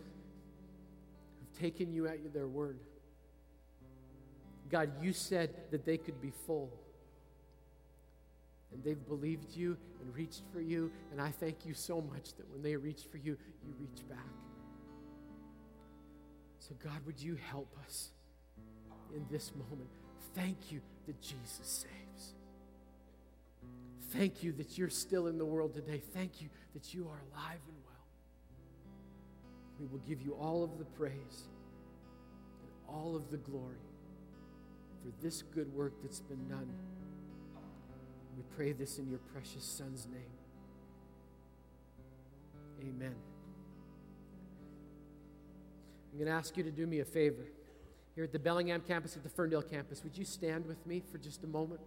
who've 1.38 1.60
taken 1.60 1.92
you 1.92 2.06
at 2.06 2.32
their 2.32 2.46
word. 2.46 2.78
God, 4.70 4.90
you 5.02 5.12
said 5.12 5.50
that 5.70 5.84
they 5.84 5.96
could 5.98 6.20
be 6.20 6.32
full 6.46 6.70
and 8.72 8.82
they've 8.84 9.06
believed 9.08 9.56
you 9.56 9.76
and 10.00 10.14
reached 10.14 10.42
for 10.52 10.60
you. 10.60 10.90
And 11.12 11.20
I 11.20 11.30
thank 11.30 11.64
you 11.64 11.74
so 11.74 12.00
much 12.00 12.34
that 12.34 12.50
when 12.52 12.62
they 12.62 12.76
reach 12.76 13.02
for 13.10 13.16
you, 13.16 13.36
you 13.64 13.74
reach 13.78 14.08
back. 14.08 14.18
So, 16.66 16.74
God, 16.82 17.04
would 17.06 17.20
you 17.20 17.36
help 17.36 17.72
us 17.84 18.08
in 19.14 19.24
this 19.30 19.52
moment? 19.54 19.88
Thank 20.34 20.72
you 20.72 20.80
that 21.06 21.20
Jesus 21.20 21.60
saves. 21.62 22.34
Thank 24.10 24.42
you 24.42 24.52
that 24.52 24.76
you're 24.76 24.90
still 24.90 25.28
in 25.28 25.38
the 25.38 25.44
world 25.44 25.74
today. 25.74 26.02
Thank 26.12 26.42
you 26.42 26.48
that 26.74 26.92
you 26.92 27.04
are 27.04 27.20
alive 27.32 27.60
and 27.68 27.76
well. 27.84 27.94
We 29.78 29.86
will 29.86 30.02
give 30.08 30.20
you 30.22 30.32
all 30.32 30.64
of 30.64 30.78
the 30.78 30.84
praise 30.84 31.48
and 32.62 32.70
all 32.88 33.14
of 33.14 33.30
the 33.30 33.36
glory 33.36 33.76
for 35.02 35.12
this 35.22 35.42
good 35.42 35.72
work 35.72 35.92
that's 36.02 36.20
been 36.20 36.48
done. 36.48 36.68
We 38.36 38.42
pray 38.56 38.72
this 38.72 38.98
in 38.98 39.08
your 39.08 39.20
precious 39.32 39.64
Son's 39.64 40.06
name. 40.06 40.22
Amen. 42.80 43.14
I'm 46.16 46.24
going 46.24 46.32
to 46.32 46.38
ask 46.38 46.56
you 46.56 46.62
to 46.62 46.70
do 46.70 46.86
me 46.86 47.00
a 47.00 47.04
favor. 47.04 47.44
Here 48.14 48.24
at 48.24 48.32
the 48.32 48.38
Bellingham 48.38 48.80
campus, 48.80 49.18
at 49.18 49.22
the 49.22 49.28
Ferndale 49.28 49.60
campus, 49.60 50.02
would 50.02 50.16
you 50.16 50.24
stand 50.24 50.64
with 50.64 50.86
me 50.86 51.02
for 51.12 51.18
just 51.18 51.44
a 51.44 51.46
moment? 51.46 51.82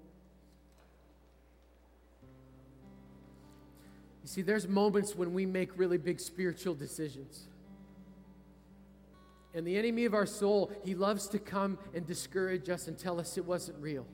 You 4.21 4.27
see, 4.27 4.43
there's 4.43 4.67
moments 4.67 5.15
when 5.15 5.33
we 5.33 5.47
make 5.47 5.75
really 5.75 5.97
big 5.97 6.19
spiritual 6.19 6.75
decisions. 6.75 7.47
And 9.55 9.65
the 9.65 9.75
enemy 9.79 10.05
of 10.05 10.13
our 10.13 10.27
soul, 10.27 10.71
he 10.85 10.93
loves 10.93 11.27
to 11.29 11.39
come 11.39 11.79
and 11.95 12.05
discourage 12.05 12.69
us 12.69 12.87
and 12.87 12.99
tell 12.99 13.19
us 13.19 13.35
it 13.35 13.45
wasn't 13.45 13.81
real. 13.81 14.05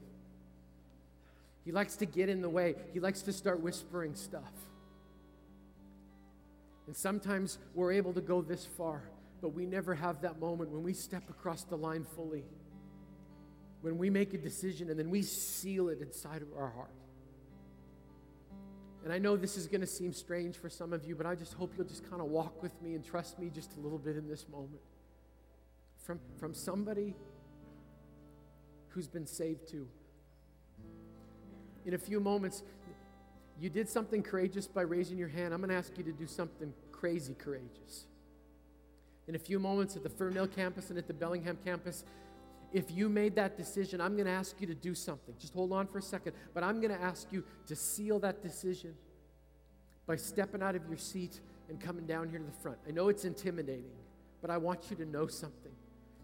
He 1.66 1.74
likes 1.74 1.98
to 1.98 2.06
get 2.06 2.30
in 2.30 2.42
the 2.42 2.48
way, 2.48 2.76
he 2.94 3.02
likes 3.02 3.22
to 3.24 3.34
start 3.34 3.60
whispering 3.60 4.16
stuff. 4.16 4.54
And 6.88 6.96
sometimes 6.96 7.58
we're 7.74 7.92
able 7.92 8.14
to 8.14 8.22
go 8.22 8.42
this 8.42 8.66
far, 8.66 9.10
but 9.42 9.50
we 9.50 9.66
never 9.66 9.94
have 9.94 10.22
that 10.22 10.40
moment 10.40 10.72
when 10.72 10.84
we 10.84 10.94
step 10.94 11.30
across 11.30 11.64
the 11.64 11.76
line 11.76 12.06
fully. 12.16 12.44
When 13.82 13.98
we 13.98 14.10
make 14.10 14.34
a 14.34 14.38
decision 14.38 14.90
and 14.90 14.98
then 14.98 15.10
we 15.10 15.22
seal 15.22 15.90
it 15.90 16.02
inside 16.02 16.42
of 16.42 16.48
our 16.58 16.70
heart. 16.70 16.90
And 19.04 19.14
I 19.14 19.20
know 19.20 19.38
this 19.38 19.56
is 19.56 19.68
going 19.68 19.82
to 19.82 19.88
seem 19.88 20.14
strange 20.14 20.58
for 20.58 20.70
some 20.70 20.92
of 20.92 21.06
you, 21.06 21.16
but 21.16 21.28
I 21.28 21.36
just 21.36 21.54
hope 21.54 21.74
you'll 21.78 21.86
just 21.86 22.10
kind 22.10 22.22
of 22.22 22.28
walk 22.30 22.64
with 22.64 22.82
me 22.82 22.96
and 22.96 23.06
trust 23.06 23.38
me 23.38 23.52
just 23.54 23.78
a 23.78 23.80
little 23.80 24.00
bit 24.00 24.18
in 24.18 24.28
this 24.28 24.48
moment. 24.50 24.82
From, 26.04 26.20
from 26.40 26.54
somebody 26.54 27.14
who's 28.90 29.08
been 29.08 29.28
saved 29.28 29.68
too 29.68 29.88
in 31.86 31.94
a 31.94 31.98
few 31.98 32.20
moments, 32.20 32.64
you 33.60 33.70
did 33.70 33.88
something 33.88 34.24
courageous 34.24 34.68
by 34.68 34.82
raising 34.82 35.18
your 35.18 35.28
hand. 35.28 35.54
I'm 35.54 35.62
going 35.62 35.70
to 35.70 35.76
ask 35.76 35.98
you 35.98 36.04
to 36.04 36.12
do 36.12 36.28
something 36.28 36.74
crazy 36.92 37.36
courageous. 37.36 38.06
In 39.28 39.36
a 39.36 39.40
few 39.40 39.60
moments 39.60 39.96
at 39.96 40.04
the 40.04 40.10
Ferndale 40.10 40.48
campus 40.48 40.90
and 40.90 41.00
at 41.00 41.08
the 41.08 41.14
Bellingham 41.14 41.58
campus, 41.66 42.04
if 42.72 42.92
you 42.92 43.10
made 43.10 43.36
that 43.36 43.58
decision, 43.58 44.02
I'm 44.02 44.14
going 44.16 44.26
to 44.26 44.32
ask 44.32 44.60
you 44.60 44.68
to 44.68 44.76
do 44.76 44.94
something. 44.94 45.34
Just 45.40 45.54
hold 45.54 45.72
on 45.72 45.88
for 45.88 46.00
a 46.00 46.02
second. 46.02 46.34
But 46.54 46.64
I'm 46.64 46.82
going 46.82 46.94
to 46.94 47.02
ask 47.02 47.32
you 47.32 47.44
to 47.68 47.76
seal 47.76 48.20
that 48.20 48.44
decision 48.44 48.94
by 50.06 50.16
stepping 50.18 50.62
out 50.62 50.76
of 50.76 50.88
your 50.88 50.98
seat 50.98 51.40
and 51.70 51.80
coming 51.80 52.06
down 52.06 52.30
here 52.30 52.40
to 52.40 52.46
the 52.46 52.52
front. 52.52 52.78
I 52.88 52.92
know 52.92 53.10
it's 53.10 53.26
intimidating, 53.26 53.96
but 54.42 54.52
I 54.52 54.58
want 54.58 54.90
you 54.90 54.96
to 54.98 55.06
know 55.06 55.28
something. 55.28 55.72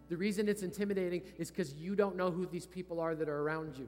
The 0.10 0.18
reason 0.18 0.50
it's 0.50 0.62
intimidating 0.62 1.22
is 1.38 1.50
because 1.50 1.74
you 1.76 1.96
don't 1.96 2.18
know 2.18 2.30
who 2.30 2.46
these 2.46 2.68
people 2.68 3.00
are 3.00 3.16
that 3.16 3.30
are 3.30 3.40
around 3.40 3.78
you. 3.78 3.88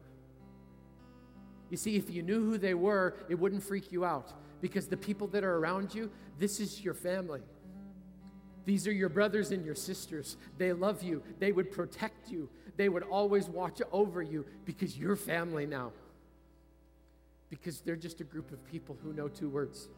You 1.70 1.78
see, 1.78 1.98
if 1.98 2.10
you 2.10 2.24
knew 2.24 2.40
who 2.46 2.58
they 2.58 2.74
were, 2.74 3.16
it 3.30 3.36
wouldn't 3.36 3.62
freak 3.62 3.92
you 3.92 4.06
out 4.06 4.32
because 4.62 4.88
the 4.88 4.96
people 4.96 5.28
that 5.28 5.44
are 5.44 5.58
around 5.58 5.94
you, 5.94 6.10
this 6.40 6.60
is 6.60 6.82
your 6.82 6.94
family. 6.94 7.42
These 8.66 8.88
are 8.88 8.92
your 8.92 9.10
brothers 9.10 9.52
and 9.52 9.66
your 9.66 9.76
sisters. 9.76 10.38
They 10.58 10.74
love 10.74 11.04
you. 11.04 11.22
They 11.40 11.52
would 11.52 11.72
protect 11.72 12.30
you. 12.32 12.50
They 12.78 12.90
would 12.90 13.04
always 13.04 13.48
watch 13.48 13.82
over 13.92 14.22
you 14.22 14.46
because 14.66 14.98
you're 14.98 15.16
family 15.16 15.66
now. 15.66 15.92
Because 17.50 17.82
they're 17.82 17.96
just 17.96 18.22
a 18.22 18.24
group 18.24 18.52
of 18.52 18.66
people 18.66 18.98
who 19.04 19.14
know 19.14 19.28
two 19.28 19.50
words 19.50 19.90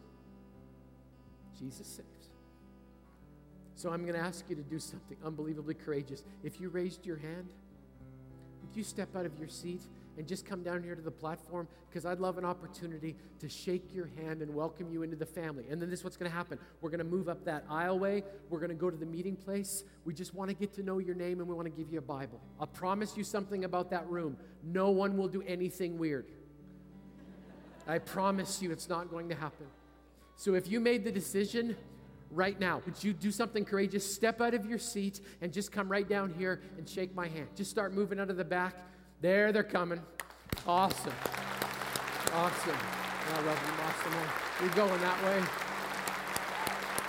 Jesus 1.57 1.88
saves. 1.88 2.30
So 3.76 3.91
I'm 3.91 4.01
going 4.01 4.16
to 4.16 4.20
ask 4.20 4.45
you 4.49 4.55
to 4.55 4.61
do 4.61 4.80
something 4.80 5.18
unbelievably 5.24 5.76
courageous. 5.76 6.24
If 6.43 6.59
you 6.59 6.70
raised 6.70 7.05
your 7.05 7.18
hand, 7.18 7.47
would 8.61 8.76
you 8.76 8.84
step 8.84 9.16
out 9.16 9.26
of 9.26 9.38
your 9.39 9.47
seat 9.47 9.82
and 10.18 10.28
just 10.28 10.45
come 10.45 10.63
down 10.63 10.84
here 10.84 10.95
to 10.95 11.01
the 11.01 11.11
platform 11.11 11.68
because 11.89 12.05
I'd 12.05 12.20
love 12.20 12.38
an 12.38 12.45
opportunity 12.45 13.16
to 13.39 13.49
shake 13.49 13.93
your 13.93 14.09
hand 14.18 14.41
and 14.41 14.53
welcome 14.53 14.89
you 14.89 15.03
into 15.03 15.16
the 15.16 15.26
family. 15.26 15.66
And 15.70 15.82
then 15.82 15.89
this 15.89 15.99
is 15.99 16.03
what's 16.03 16.18
going 16.18 16.30
to 16.30 16.36
happen. 16.36 16.59
We're 16.82 16.89
going 16.89 16.99
to 16.99 17.05
move 17.05 17.30
up 17.30 17.43
that 17.45 17.68
aisleway. 17.70 18.24
We're 18.49 18.59
going 18.59 18.70
to 18.70 18.76
go 18.76 18.89
to 18.89 18.97
the 18.97 19.05
meeting 19.05 19.36
place. 19.36 19.84
We 20.05 20.13
just 20.13 20.34
want 20.34 20.49
to 20.49 20.55
get 20.55 20.74
to 20.76 20.84
know 20.84 20.99
your 20.99 21.16
name 21.16 21.39
and 21.39 21.47
we 21.47 21.55
want 21.55 21.68
to 21.68 21.82
give 21.82 21.91
you 21.91 21.99
a 21.99 22.01
Bible. 22.01 22.39
I'll 22.59 22.68
promise 22.68 23.18
you 23.18 23.24
something 23.24 23.66
about 23.66 23.89
that 23.91 24.07
room. 24.09 24.38
No 24.63 24.89
one 24.89 25.18
will 25.18 25.28
do 25.28 25.43
anything 25.47 25.97
weird. 25.97 26.26
I 27.88 27.99
promise 27.99 28.61
you 28.61 28.72
it's 28.72 28.89
not 28.89 29.09
going 29.09 29.30
to 29.30 29.36
happen. 29.36 29.68
So 30.38 30.55
if 30.55 30.70
you 30.70 30.80
made 30.80 31.03
the 31.03 31.11
decision, 31.11 31.76
right 32.32 32.59
now. 32.59 32.82
Would 32.86 33.03
you 33.03 33.13
do 33.13 33.32
something 33.32 33.66
courageous? 33.66 34.11
Step 34.13 34.41
out 34.41 34.53
of 34.53 34.66
your 34.66 34.78
seat 34.78 35.22
and 35.41 35.51
just 35.53 35.72
come 35.72 35.89
right 35.89 36.07
down 36.07 36.34
here 36.38 36.61
and 36.78 36.88
shake 36.88 37.16
my 37.16 37.28
hand. 37.28 37.47
Just 37.55 37.72
start 37.72 37.93
moving 37.93 38.20
out 38.20 38.30
of 38.30 38.38
the 38.38 38.43
back. 38.43 38.76
There, 39.26 39.52
they're 39.52 39.64
coming. 39.64 40.00
Awesome. 40.68 41.12
Awesome. 42.32 42.78
I 43.34 43.42
love 43.42 43.60
them. 43.60 43.76
Awesome. 43.88 44.14
You're 44.62 44.76
going 44.76 45.02
that 45.02 45.24
way. 45.24 45.44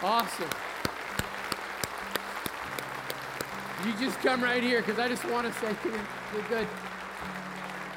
Awesome. 0.02 0.48
You 3.84 3.92
just 4.02 4.18
come 4.20 4.42
right 4.42 4.62
here 4.62 4.80
because 4.80 4.98
I 4.98 5.08
just 5.08 5.26
want 5.26 5.46
to 5.46 5.60
say, 5.60 5.76
you're 5.84 6.48
good. 6.48 6.66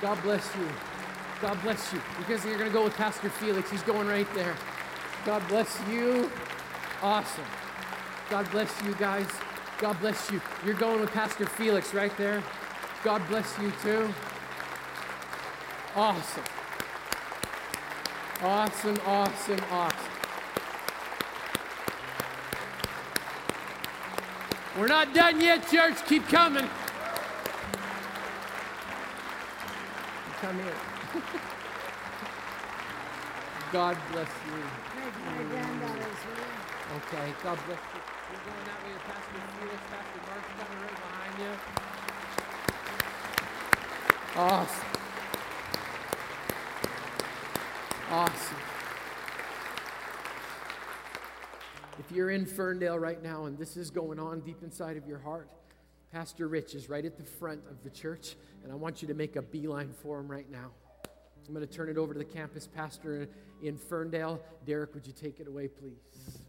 God 0.02 0.22
bless 0.22 0.54
you. 0.54 0.68
God 1.42 1.58
bless 1.62 1.94
you. 1.94 2.02
Because 2.18 2.44
you're 2.44 2.58
going 2.58 2.70
to 2.70 2.74
go 2.78 2.84
with 2.84 2.98
Pastor 2.98 3.30
Felix. 3.30 3.72
He's 3.72 3.84
going 3.84 4.10
right 4.10 4.28
there. 4.36 4.58
God 5.26 5.48
bless 5.48 5.80
you. 5.90 6.30
Awesome. 7.02 7.46
God 8.30 8.52
bless 8.52 8.84
you 8.84 8.94
guys. 8.96 9.28
God 9.78 9.98
bless 10.02 10.30
you. 10.30 10.42
You're 10.66 10.74
going 10.74 11.00
with 11.00 11.12
Pastor 11.12 11.46
Felix 11.46 11.94
right 11.94 12.12
there. 12.18 12.44
God 13.02 13.26
bless 13.30 13.58
you 13.60 13.72
too. 13.82 14.14
Awesome. 15.96 16.44
Awesome, 18.42 19.00
awesome, 19.06 19.60
awesome. 19.72 20.12
We're 24.78 24.88
not 24.88 25.14
done 25.14 25.40
yet, 25.40 25.68
church. 25.70 26.06
Keep 26.08 26.28
coming. 26.28 26.68
Come 30.42 30.56
here. 30.56 30.74
God 33.72 33.98
bless 34.12 34.30
you. 34.48 34.54
Okay, 36.96 37.34
God 37.44 37.60
bless 37.66 37.80
you. 37.80 38.02
You're 38.30 38.44
going 38.46 38.66
that 38.66 38.80
way 38.84 38.92
to 38.94 39.00
Pastor 39.08 39.42
Felix, 39.60 39.82
Pastor 39.90 40.22
Mark's 40.28 40.52
coming 40.60 40.80
right 40.84 40.96
behind 40.96 41.34
you. 41.40 41.99
Awesome. 44.40 44.86
Awesome. 48.10 48.58
If 52.00 52.10
you're 52.10 52.30
in 52.30 52.46
Ferndale 52.46 52.98
right 52.98 53.22
now 53.22 53.48
and 53.48 53.58
this 53.58 53.76
is 53.76 53.92
going 53.92 54.18
on 54.18 54.40
deep 54.40 54.64
inside 54.64 54.96
of 54.96 55.06
your 55.06 55.20
heart, 55.20 55.50
Pastor 56.14 56.48
Rich 56.48 56.74
is 56.74 56.88
right 56.88 57.04
at 57.04 57.18
the 57.18 57.24
front 57.26 57.60
of 57.70 57.84
the 57.84 57.90
church, 57.90 58.38
and 58.64 58.72
I 58.72 58.76
want 58.76 59.02
you 59.02 59.10
to 59.10 59.14
make 59.14 59.36
a 59.36 59.42
beeline 59.42 59.92
for 59.92 60.22
him 60.22 60.32
right 60.32 60.50
now. 60.50 60.72
I'm 61.46 61.54
going 61.54 61.68
to 61.68 61.74
turn 61.74 61.90
it 61.90 61.98
over 61.98 62.14
to 62.14 62.20
the 62.20 62.24
campus 62.24 62.66
pastor 62.66 63.28
in 63.62 63.76
Ferndale. 63.76 64.40
Derek, 64.66 64.94
would 64.94 65.06
you 65.06 65.12
take 65.12 65.42
it 65.42 65.50
away, 65.50 65.68
please? 65.68 66.40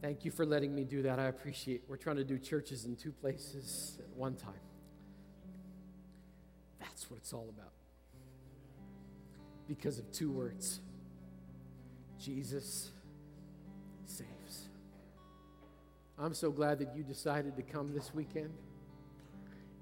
Thank 0.00 0.24
you 0.24 0.30
for 0.30 0.46
letting 0.46 0.74
me 0.74 0.84
do 0.84 1.02
that. 1.02 1.18
I 1.18 1.26
appreciate 1.26 1.74
it. 1.74 1.82
We're 1.86 1.98
trying 1.98 2.16
to 2.16 2.24
do 2.24 2.38
churches 2.38 2.86
in 2.86 2.96
two 2.96 3.12
places 3.12 3.98
at 3.98 4.16
one 4.16 4.36
time. 4.36 4.54
That's 7.00 7.10
what 7.10 7.16
it's 7.16 7.32
all 7.32 7.48
about. 7.48 7.72
Because 9.66 9.98
of 9.98 10.12
two 10.12 10.30
words 10.30 10.80
Jesus 12.20 12.90
saves. 14.04 14.68
I'm 16.18 16.34
so 16.34 16.50
glad 16.50 16.78
that 16.80 16.94
you 16.94 17.02
decided 17.02 17.56
to 17.56 17.62
come 17.62 17.94
this 17.94 18.14
weekend. 18.14 18.50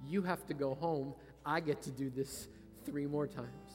You 0.06 0.22
have 0.22 0.46
to 0.46 0.54
go 0.54 0.76
home. 0.76 1.12
I 1.44 1.58
get 1.58 1.82
to 1.82 1.90
do 1.90 2.08
this 2.08 2.46
three 2.84 3.06
more 3.06 3.26
times. 3.26 3.72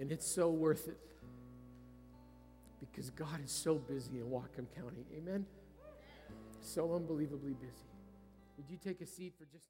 And 0.00 0.10
it's 0.10 0.26
so 0.26 0.50
worth 0.50 0.88
it 0.88 0.98
because 2.80 3.10
God 3.10 3.44
is 3.44 3.52
so 3.52 3.76
busy 3.76 4.18
in 4.18 4.24
Whatcom 4.24 4.66
County. 4.74 5.06
Amen? 5.16 5.46
So 6.60 6.96
unbelievably 6.96 7.52
busy. 7.52 7.86
Would 8.56 8.68
you 8.68 8.78
take 8.82 9.00
a 9.02 9.06
seat 9.06 9.34
for 9.38 9.44
just 9.44 9.64